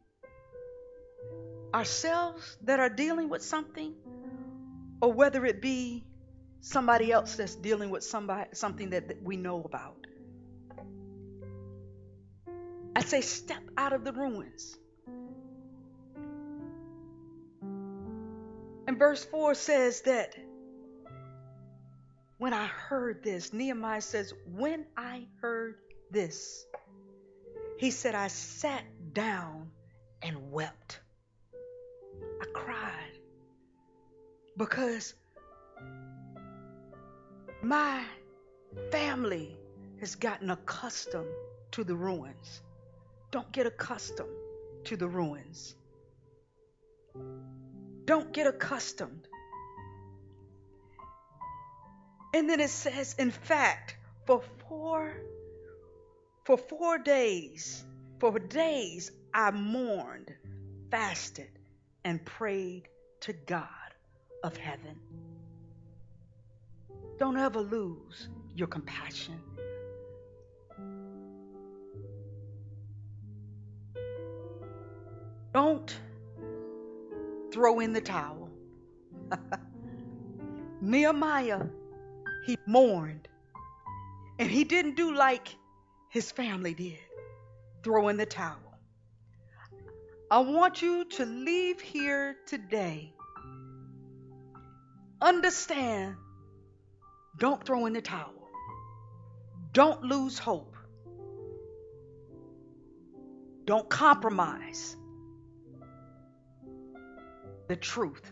ourselves 1.75 2.57
that 2.63 2.79
are 2.79 2.89
dealing 2.89 3.29
with 3.29 3.43
something 3.43 3.95
or 5.03 5.13
whether 5.13 5.45
it 5.45 5.61
be 5.61 6.07
somebody 6.61 7.11
else 7.11 7.35
that's 7.35 7.57
dealing 7.57 7.91
with 7.91 8.05
somebody 8.05 8.49
something 8.53 8.91
that, 8.91 9.09
that 9.09 9.23
we 9.23 9.37
know 9.37 9.63
about. 9.65 10.07
I 12.97 13.03
say 13.03 13.21
step 13.21 13.63
out 13.77 13.93
of 13.93 14.05
the 14.05 14.13
ruins. 14.13 14.77
And 18.87 18.99
verse 18.99 19.25
4 19.25 19.55
says 19.55 20.03
that 20.03 20.37
when 22.39 22.55
I 22.55 22.67
heard 22.67 23.25
this, 23.25 23.53
Nehemiah 23.53 24.01
says, 24.01 24.33
when 24.47 24.87
I 24.97 25.27
heard 25.41 25.77
this, 26.11 26.65
he 27.79 27.91
said, 27.91 28.15
I 28.15 28.29
sat 28.29 28.85
down 29.13 29.71
and 30.23 30.53
wept. 30.53 31.01
I 32.41 32.45
cried 32.53 33.19
because 34.57 35.15
my 37.63 38.05
family 38.91 39.57
has 40.01 40.15
gotten 40.15 40.51
accustomed 40.51 41.35
to 41.73 41.85
the 41.85 41.95
ruins. 41.95 42.63
Don't 43.31 43.51
get 43.53 43.67
accustomed 43.67 44.37
to 44.85 44.97
the 44.97 45.09
ruins. 45.09 45.75
Don't 48.05 48.33
get 48.33 48.47
accustomed. 48.47 49.27
And 52.35 52.51
then 52.51 52.61
it 52.61 52.71
says, 52.71 53.15
in 53.19 53.31
fact, 53.31 53.97
for 54.27 54.43
four 54.69 55.15
for 56.45 56.59
four 56.59 56.99
days, 56.99 57.85
for 58.21 58.39
days 58.39 59.11
I 59.33 59.51
mourned, 59.51 60.33
fasted, 60.91 61.49
and 62.05 62.25
prayed 62.25 62.89
to 63.21 63.33
God 63.33 63.69
of 64.43 64.57
heaven. 64.57 64.97
Don't 67.19 67.37
ever 67.37 67.61
lose 67.61 68.29
your 68.55 68.69
compassion. 68.69 69.41
Don't 75.53 75.97
throw 77.53 77.79
in 77.79 77.93
the 77.93 78.01
towel. 78.01 78.51
Nehemiah, 80.81 81.63
he 82.45 82.59
mourned. 82.67 83.29
And 84.41 84.51
he 84.51 84.65
didn't 84.65 84.97
do 84.97 85.15
like 85.15 85.49
his 86.09 86.33
family 86.33 86.75
did 86.75 86.99
throw 87.85 88.09
in 88.09 88.17
the 88.17 88.27
towel. 88.27 88.64
I 90.31 90.39
want 90.39 90.83
you 90.83 91.05
to 91.05 91.27
leave 91.27 91.81
here 91.81 92.37
today. 92.47 93.13
Understand, 95.21 96.17
don't 97.39 97.65
throw 97.65 97.87
in 97.87 97.93
the 97.93 98.03
towel. 98.03 98.33
Don't 99.73 100.03
lose 100.03 100.39
hope. 100.39 100.77
Don't 103.65 103.89
compromise 103.89 104.97
the 107.69 107.77
truth. 107.77 108.31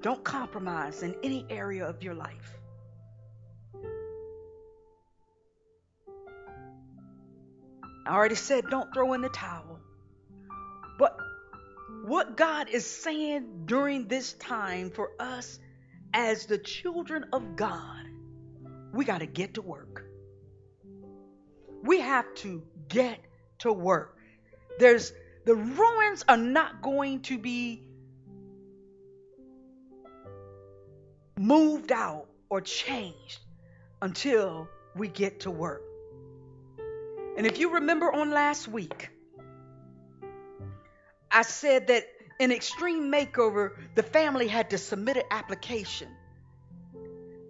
Don't 0.00 0.22
compromise 0.22 1.02
in 1.02 1.16
any 1.22 1.44
area 1.50 1.84
of 1.86 2.02
your 2.02 2.14
life. 2.14 2.58
I 8.06 8.14
already 8.14 8.36
said 8.36 8.64
don't 8.70 8.92
throw 8.94 9.12
in 9.12 9.20
the 9.20 9.28
towel. 9.28 9.77
What 12.08 12.38
God 12.38 12.70
is 12.70 12.86
saying 12.86 13.66
during 13.66 14.08
this 14.08 14.32
time 14.32 14.90
for 14.90 15.10
us 15.20 15.58
as 16.14 16.46
the 16.46 16.56
children 16.56 17.26
of 17.34 17.54
God, 17.54 18.06
we 18.94 19.04
got 19.04 19.18
to 19.18 19.26
get 19.26 19.54
to 19.54 19.62
work. 19.62 20.06
We 21.82 22.00
have 22.00 22.34
to 22.36 22.62
get 22.88 23.20
to 23.58 23.74
work. 23.74 24.16
There's 24.78 25.12
the 25.44 25.54
ruins 25.54 26.24
are 26.26 26.38
not 26.38 26.80
going 26.80 27.20
to 27.24 27.36
be 27.36 27.86
moved 31.38 31.92
out 31.92 32.26
or 32.48 32.62
changed 32.62 33.38
until 34.00 34.66
we 34.96 35.08
get 35.08 35.40
to 35.40 35.50
work. 35.50 35.82
And 37.36 37.46
if 37.46 37.58
you 37.58 37.74
remember 37.74 38.10
on 38.10 38.30
last 38.30 38.66
week, 38.66 39.10
I 41.30 41.42
said 41.42 41.88
that 41.88 42.06
in 42.38 42.52
Extreme 42.52 43.10
Makeover, 43.12 43.72
the 43.94 44.02
family 44.02 44.48
had 44.48 44.70
to 44.70 44.78
submit 44.78 45.16
an 45.16 45.24
application 45.30 46.08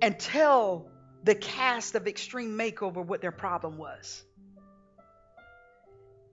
and 0.01 0.19
tell 0.19 0.91
the 1.25 1.35
cast 1.35 1.95
of 1.95 2.07
Extreme 2.07 2.57
Makeover 2.57 3.05
what 3.05 3.21
their 3.21 3.33
problem 3.33 3.77
was. 3.77 4.23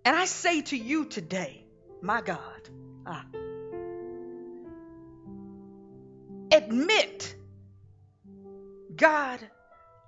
And 0.06 0.16
I 0.16 0.26
say 0.26 0.62
to 0.62 0.78
you 0.78 1.06
today, 1.06 1.66
my 2.02 2.22
God, 2.22 2.70
ah, 3.06 3.26
admit, 6.52 7.36
God, 8.96 9.40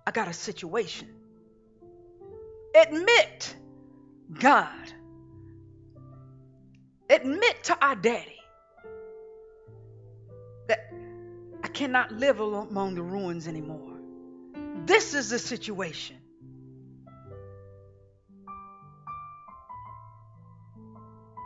I 0.05 0.11
got 0.11 0.27
a 0.27 0.33
situation. 0.33 1.09
Admit, 2.75 3.55
God, 4.39 4.93
admit 7.09 7.63
to 7.65 7.77
our 7.85 7.95
daddy 7.95 8.39
that 10.67 10.91
I 11.63 11.67
cannot 11.67 12.11
live 12.11 12.39
among 12.39 12.95
the 12.95 13.01
ruins 13.01 13.47
anymore. 13.47 13.97
This 14.85 15.13
is 15.13 15.29
the 15.29 15.39
situation. 15.39 16.17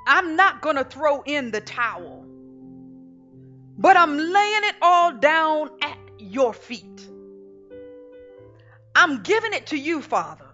I'm 0.08 0.36
not 0.36 0.62
going 0.62 0.76
to 0.76 0.84
throw 0.84 1.22
in 1.22 1.52
the 1.52 1.62
towel, 1.62 2.26
but 3.78 3.96
I'm 3.96 4.18
laying 4.18 4.64
it 4.64 4.76
all 4.82 5.14
down 5.14 5.70
at 5.82 5.98
your 6.20 6.54
feet. 6.54 7.08
I'm 8.96 9.24
giving 9.24 9.54
it 9.54 9.68
to 9.68 9.78
you, 9.78 10.02
Father. 10.02 10.46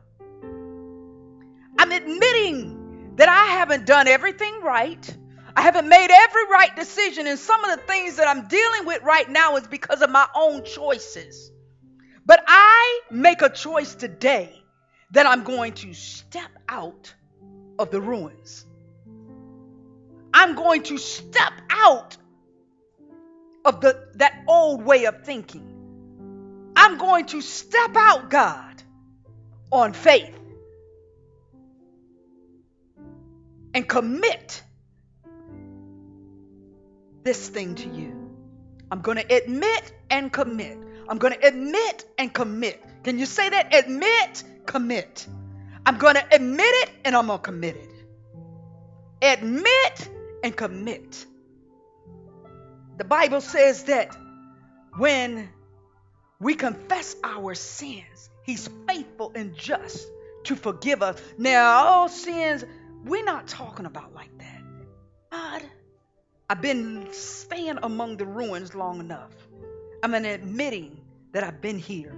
I'm 1.79 1.91
admitting 1.91 2.76
that 3.17 3.29
I 3.29 3.57
haven't 3.57 3.85
done 3.85 4.07
everything 4.07 4.61
right. 4.61 5.17
I 5.55 5.61
haven't 5.61 5.89
made 5.89 6.09
every 6.11 6.45
right 6.51 6.75
decision, 6.75 7.25
and 7.25 7.37
some 7.37 7.63
of 7.65 7.77
the 7.77 7.85
things 7.85 8.17
that 8.17 8.27
I'm 8.27 8.47
dealing 8.47 8.85
with 8.85 9.01
right 9.01 9.27
now 9.29 9.55
is 9.57 9.67
because 9.67 10.03
of 10.03 10.11
my 10.11 10.27
own 10.35 10.63
choices. 10.63 11.51
But 12.25 12.43
I 12.47 13.01
make 13.09 13.41
a 13.41 13.49
choice 13.49 13.95
today 13.95 14.53
that 15.11 15.25
I'm 15.25 15.43
going 15.43 15.73
to 15.73 15.93
step 15.93 16.51
out 16.69 17.13
of 17.79 17.89
the 17.89 17.99
ruins. 17.99 18.65
I'm 20.31 20.53
going 20.53 20.83
to 20.83 20.99
step 20.99 21.53
out 21.71 22.17
of 23.65 23.81
the 23.81 24.09
that 24.15 24.43
old 24.47 24.83
way 24.83 25.05
of 25.05 25.23
thinking. 25.23 25.73
I'm 26.75 26.99
going 26.99 27.25
to 27.27 27.41
step 27.41 27.95
out, 27.95 28.29
God, 28.29 28.83
on 29.71 29.93
faith 29.93 30.36
and 33.77 33.87
commit 33.87 34.63
this 37.21 37.47
thing 37.47 37.75
to 37.75 37.87
you. 37.87 38.11
I'm 38.89 39.01
going 39.01 39.17
to 39.17 39.35
admit 39.35 39.93
and 40.09 40.33
commit. 40.33 40.79
I'm 41.07 41.19
going 41.19 41.33
to 41.33 41.47
admit 41.47 42.03
and 42.17 42.33
commit. 42.33 42.83
Can 43.03 43.19
you 43.19 43.27
say 43.27 43.49
that? 43.49 43.75
Admit, 43.75 44.43
commit. 44.65 45.27
I'm 45.85 45.99
going 45.99 46.15
to 46.15 46.25
admit 46.31 46.65
it 46.65 46.89
and 47.05 47.15
I'm 47.15 47.27
going 47.27 47.37
to 47.37 47.43
commit 47.43 47.75
it. 47.75 47.91
Admit 49.21 50.09
and 50.43 50.55
commit. 50.55 51.27
The 52.97 53.03
Bible 53.03 53.41
says 53.41 53.83
that 53.83 54.17
when 54.97 55.49
we 56.39 56.55
confess 56.55 57.15
our 57.23 57.53
sins, 57.53 58.31
He's 58.41 58.67
faithful 58.87 59.33
and 59.35 59.55
just 59.55 60.07
to 60.45 60.55
forgive 60.55 61.03
us. 61.03 61.21
Now, 61.37 61.83
all 61.83 62.09
sins, 62.09 62.63
we're 63.07 63.23
not 63.23 63.47
talking 63.47 63.85
about 63.85 64.13
like 64.13 64.37
that. 64.39 64.61
God, 65.31 65.63
I've 66.49 66.61
been 66.61 67.07
staying 67.11 67.79
among 67.83 68.17
the 68.17 68.25
ruins 68.25 68.73
long 68.75 68.99
enough. 68.99 69.33
I'm 70.03 70.13
admitting 70.13 71.01
that 71.33 71.43
I've 71.43 71.61
been 71.61 71.79
here. 71.79 72.13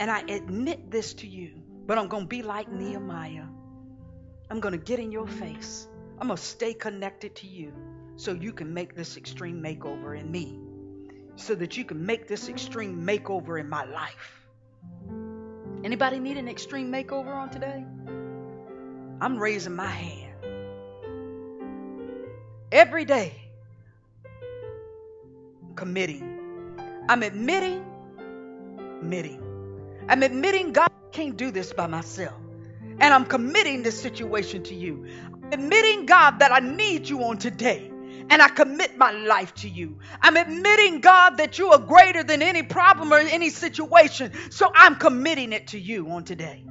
And 0.00 0.10
I 0.10 0.20
admit 0.20 0.90
this 0.90 1.14
to 1.14 1.26
you, 1.26 1.62
but 1.86 1.98
I'm 1.98 2.08
going 2.08 2.24
to 2.24 2.28
be 2.28 2.42
like 2.42 2.70
Nehemiah. 2.70 3.44
I'm 4.50 4.60
going 4.60 4.72
to 4.72 4.78
get 4.78 4.98
in 4.98 5.12
your 5.12 5.26
face. 5.26 5.86
I'm 6.18 6.26
going 6.28 6.36
to 6.36 6.42
stay 6.42 6.74
connected 6.74 7.36
to 7.36 7.46
you 7.46 7.72
so 8.16 8.32
you 8.32 8.52
can 8.52 8.74
make 8.74 8.94
this 8.94 9.16
extreme 9.16 9.62
makeover 9.62 10.18
in 10.18 10.30
me, 10.30 10.58
so 11.36 11.54
that 11.54 11.76
you 11.76 11.84
can 11.84 12.04
make 12.04 12.28
this 12.28 12.48
extreme 12.48 13.04
makeover 13.04 13.58
in 13.58 13.68
my 13.68 13.84
life. 13.84 14.46
Anybody 15.84 16.18
need 16.18 16.36
an 16.36 16.48
extreme 16.48 16.90
makeover 16.90 17.34
on 17.34 17.50
today? 17.50 17.84
I'm 19.24 19.38
raising 19.38 19.74
my 19.74 19.86
hand. 19.86 20.34
Every 22.70 23.06
day, 23.06 23.32
committing. 25.76 26.76
I'm 27.08 27.22
admitting, 27.22 27.86
admitting. 29.00 29.40
I'm 30.10 30.22
admitting 30.22 30.74
God 30.74 30.90
can't 31.12 31.38
do 31.38 31.50
this 31.50 31.72
by 31.72 31.86
myself. 31.86 32.38
And 33.00 33.14
I'm 33.14 33.24
committing 33.24 33.82
this 33.82 33.98
situation 33.98 34.62
to 34.64 34.74
you. 34.74 35.06
I'm 35.32 35.52
admitting, 35.54 36.04
God, 36.04 36.40
that 36.40 36.52
I 36.52 36.58
need 36.58 37.08
you 37.08 37.24
on 37.24 37.38
today. 37.38 37.90
And 38.28 38.42
I 38.42 38.48
commit 38.48 38.98
my 38.98 39.12
life 39.12 39.54
to 39.54 39.70
you. 39.70 40.00
I'm 40.20 40.36
admitting, 40.36 41.00
God, 41.00 41.38
that 41.38 41.58
you 41.58 41.70
are 41.70 41.78
greater 41.78 42.24
than 42.24 42.42
any 42.42 42.62
problem 42.62 43.10
or 43.10 43.20
any 43.20 43.48
situation. 43.48 44.32
So 44.50 44.70
I'm 44.74 44.96
committing 44.96 45.54
it 45.54 45.68
to 45.68 45.80
you 45.80 46.10
on 46.10 46.24
today. 46.24 46.62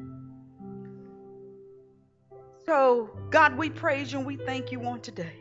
So, 2.65 3.09
God, 3.29 3.57
we 3.57 3.69
praise 3.69 4.11
you 4.11 4.19
and 4.19 4.27
we 4.27 4.37
thank 4.37 4.71
you 4.71 4.81
on 4.83 5.01
today 5.01 5.35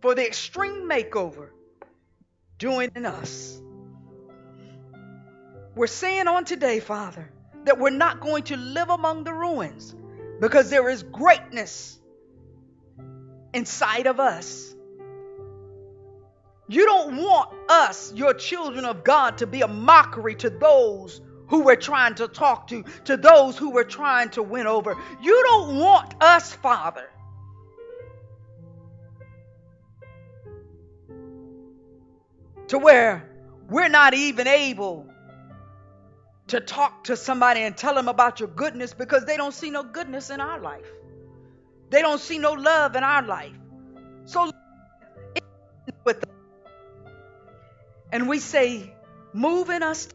for 0.00 0.14
the 0.14 0.26
extreme 0.26 0.88
makeover 0.88 1.50
doing 2.58 2.90
in 2.96 3.04
us. 3.04 3.60
We're 5.74 5.86
saying 5.86 6.26
on 6.26 6.44
today, 6.46 6.80
Father, 6.80 7.30
that 7.64 7.78
we're 7.78 7.90
not 7.90 8.20
going 8.20 8.44
to 8.44 8.56
live 8.56 8.88
among 8.88 9.24
the 9.24 9.32
ruins 9.34 9.94
because 10.40 10.70
there 10.70 10.88
is 10.88 11.02
greatness 11.02 11.98
inside 13.52 14.06
of 14.06 14.20
us. 14.20 14.74
You 16.66 16.86
don't 16.86 17.16
want 17.16 17.50
us, 17.68 18.12
your 18.14 18.32
children 18.32 18.84
of 18.84 19.04
God, 19.04 19.38
to 19.38 19.46
be 19.46 19.60
a 19.60 19.68
mockery 19.68 20.36
to 20.36 20.50
those 20.50 21.20
who 21.50 21.64
we're 21.64 21.76
trying 21.76 22.14
to 22.14 22.28
talk 22.28 22.68
to, 22.68 22.84
to 23.04 23.16
those 23.16 23.58
who 23.58 23.70
we're 23.70 23.84
trying 23.84 24.30
to 24.30 24.42
win 24.42 24.66
over. 24.66 24.96
You 25.20 25.42
don't 25.48 25.76
want 25.76 26.14
us, 26.22 26.54
Father, 26.54 27.10
to 32.68 32.78
where 32.78 33.28
we're 33.68 33.88
not 33.88 34.14
even 34.14 34.46
able 34.46 35.06
to 36.46 36.60
talk 36.60 37.04
to 37.04 37.16
somebody 37.16 37.60
and 37.60 37.76
tell 37.76 37.94
them 37.94 38.08
about 38.08 38.38
your 38.38 38.48
goodness 38.48 38.94
because 38.94 39.24
they 39.24 39.36
don't 39.36 39.52
see 39.52 39.70
no 39.70 39.82
goodness 39.82 40.30
in 40.30 40.40
our 40.40 40.60
life. 40.60 40.86
They 41.90 42.00
don't 42.00 42.20
see 42.20 42.38
no 42.38 42.52
love 42.52 42.94
in 42.94 43.02
our 43.02 43.22
life. 43.22 43.54
So 44.24 44.52
with 46.04 46.24
and 48.12 48.28
we 48.28 48.38
say, 48.38 48.92
move 49.32 49.70
in 49.70 49.82
us 49.82 50.08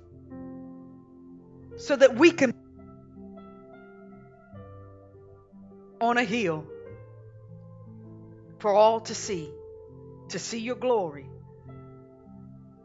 so 1.78 1.96
that 1.96 2.16
we 2.16 2.32
can 2.32 2.54
on 6.02 6.18
a 6.18 6.24
hill 6.24 6.66
for 8.60 8.74
all 8.74 9.02
to 9.02 9.16
see, 9.16 9.50
to 10.30 10.40
see 10.40 10.60
your 10.60 10.76
glory, 10.76 11.26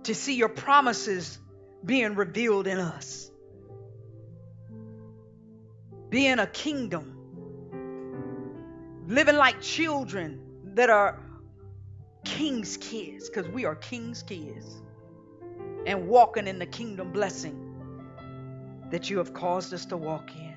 to 0.05 0.15
see 0.15 0.37
your 0.37 0.49
promises 0.49 1.39
being 1.85 2.15
revealed 2.15 2.67
in 2.67 2.79
us, 2.79 3.31
being 6.09 6.39
a 6.39 6.47
kingdom, 6.47 7.17
living 9.07 9.37
like 9.37 9.61
children 9.61 10.41
that 10.75 10.91
are 10.91 11.21
king's 12.25 12.77
kids, 12.77 13.29
because 13.29 13.49
we 13.49 13.65
are 13.65 13.75
king's 13.75 14.23
kids, 14.23 14.83
and 15.87 16.09
walking 16.09 16.47
in 16.47 16.59
the 16.59 16.67
kingdom 16.67 17.13
blessing 17.13 17.70
that 18.91 19.11
you 19.11 19.19
have 19.19 19.33
caused 19.33 19.73
us 19.73 19.87
to 19.87 19.97
walk 19.97 20.31
in. 20.37 20.55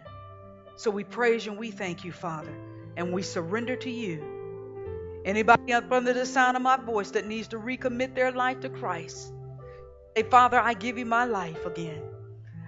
So 0.76 0.92
we 0.92 1.04
praise 1.04 1.46
you 1.46 1.52
and 1.52 1.60
we 1.60 1.72
thank 1.72 2.04
you, 2.04 2.12
Father, 2.12 2.54
and 2.98 3.14
we 3.14 3.22
surrender 3.22 3.76
to 3.78 3.90
you. 3.90 4.24
Anybody 5.26 5.74
up 5.74 5.92
under 5.92 6.14
the 6.14 6.26
sound 6.26 6.58
of 6.58 6.64
my 6.64 6.78
voice 6.78 7.12
that 7.12 7.28
needs 7.28 7.48
to 7.50 7.60
recommit 7.60 8.16
their 8.16 8.32
life 8.32 8.60
to 8.62 8.70
Christ, 8.70 9.32
say, 10.16 10.24
Father, 10.24 10.60
I 10.60 10.74
give 10.74 10.98
you 10.98 11.06
my 11.06 11.26
life 11.26 11.66
again. 11.66 12.02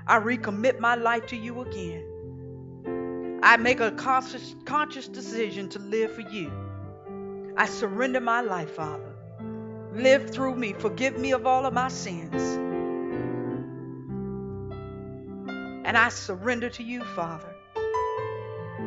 I 0.07 0.20
recommit 0.20 0.80
my 0.80 0.95
life 0.95 1.28
to 1.28 1.36
you 1.36 1.61
again. 1.61 3.39
I 3.43 3.57
make 3.57 3.80
a 3.80 3.91
conscious, 3.91 4.55
conscious 4.66 5.07
decision 5.07 5.70
to 5.70 5.80
live 5.80 6.13
for 6.13 6.22
you. 6.22 6.51
I 7.57 7.66
surrender 7.66 8.20
my 8.22 8.41
life, 8.41 8.72
Father. 8.72 9.13
Live 9.93 10.30
through 10.30 10.55
me. 10.55 10.74
Forgive 10.74 11.18
me 11.18 11.32
of 11.32 11.45
all 11.45 11.66
of 11.66 11.74
my 11.74 11.88
sins. 11.88 12.64
And 15.86 15.95
I 15.95 16.09
surrender 16.09 16.67
to 16.71 16.83
you, 16.83 17.03
Father. 17.15 17.55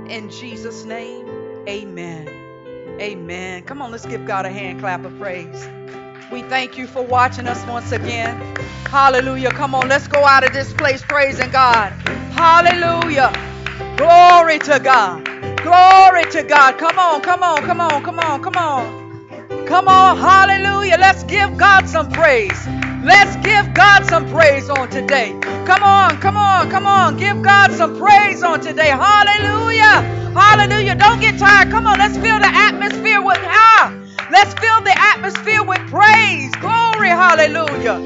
In 0.09 0.29
Jesus' 0.31 0.85
name, 0.85 1.29
amen. 1.69 2.29
Amen. 3.01 3.63
Come 3.63 3.81
on, 3.81 3.93
let's 3.93 4.05
give 4.05 4.27
God 4.27 4.45
a 4.45 4.51
hand 4.51 4.81
clap 4.81 5.05
of 5.05 5.17
praise. 5.17 5.69
We 6.33 6.43
thank 6.43 6.77
you 6.77 6.89
for 6.89 7.03
watching 7.05 7.47
us 7.47 7.65
once 7.69 7.93
again. 7.93 8.37
Hallelujah. 8.87 9.51
Come 9.51 9.77
on, 9.77 9.89
let's 9.89 10.09
go 10.09 10.25
out 10.25 10.45
of 10.45 10.53
this 10.53 10.73
place 10.73 11.01
praising 11.03 11.51
God. 11.51 11.93
Hallelujah. 12.33 13.33
Glory 13.97 14.59
to 14.59 14.81
God. 14.81 15.25
Glory 15.63 16.25
to 16.33 16.43
God. 16.43 16.79
Come 16.79 16.99
on, 16.99 17.21
come 17.23 17.45
on, 17.45 17.59
come 17.59 17.81
on, 17.81 18.03
come 18.03 18.19
on, 18.19 18.43
come 18.43 18.57
on. 18.57 19.67
Come 19.67 19.87
on, 19.87 20.17
hallelujah. 20.17 20.97
Let's 20.99 21.23
give 21.25 21.57
God 21.57 21.89
some 21.89 22.11
praise. 22.11 22.67
Let's 23.05 23.37
give 23.37 23.75
God 23.75 24.05
some 24.07 24.29
praise 24.31 24.69
on 24.71 24.91
today. 24.91 25.39
Come 25.67 25.83
on, 25.83 26.19
come 26.21 26.37
on, 26.37 26.71
come 26.71 26.87
on. 26.87 27.17
Give 27.17 27.41
God 27.43 27.73
some 27.73 27.99
praise 27.99 28.43
on 28.43 28.61
today. 28.61 28.89
Hallelujah. 28.91 30.03
Hallelujah. 30.35 30.97
Don't 30.97 31.21
get 31.21 31.39
tired. 31.39 31.71
Come 31.71 31.87
on, 31.87 31.99
let's 31.99 32.17
fill 32.19 32.39
the 32.41 32.47
atmosphere 32.53 33.23
with 33.23 33.39
ah. 33.43 33.95
Let's 34.31 34.55
fill 34.55 34.83
the 34.83 34.95
atmosphere 34.97 35.63
with 35.65 35.81
praise. 35.91 36.55
Glory, 36.57 37.09
hallelujah. 37.09 38.03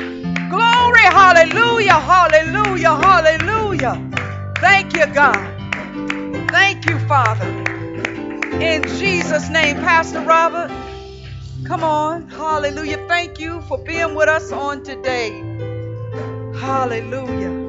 Glory, 0.51 1.03
hallelujah, 1.03 1.99
hallelujah, 1.99 2.97
hallelujah. 2.97 4.11
Thank 4.61 4.95
you, 4.95 5.07
God. 5.07 5.69
Thank 6.51 6.89
you, 6.89 6.99
Father. 7.09 7.49
In 8.61 8.83
Jesus' 8.85 9.49
name, 9.51 9.77
Pastor 9.77 10.21
Robert. 10.21 10.71
Come 11.65 11.85
on. 11.85 12.29
Hallelujah. 12.29 13.07
Thank 13.09 13.41
you 13.41 13.63
for 13.63 13.79
being 13.79 14.15
with 14.15 14.29
us 14.29 14.53
on 14.53 14.83
today. 14.85 15.31
Hallelujah. 16.55 17.62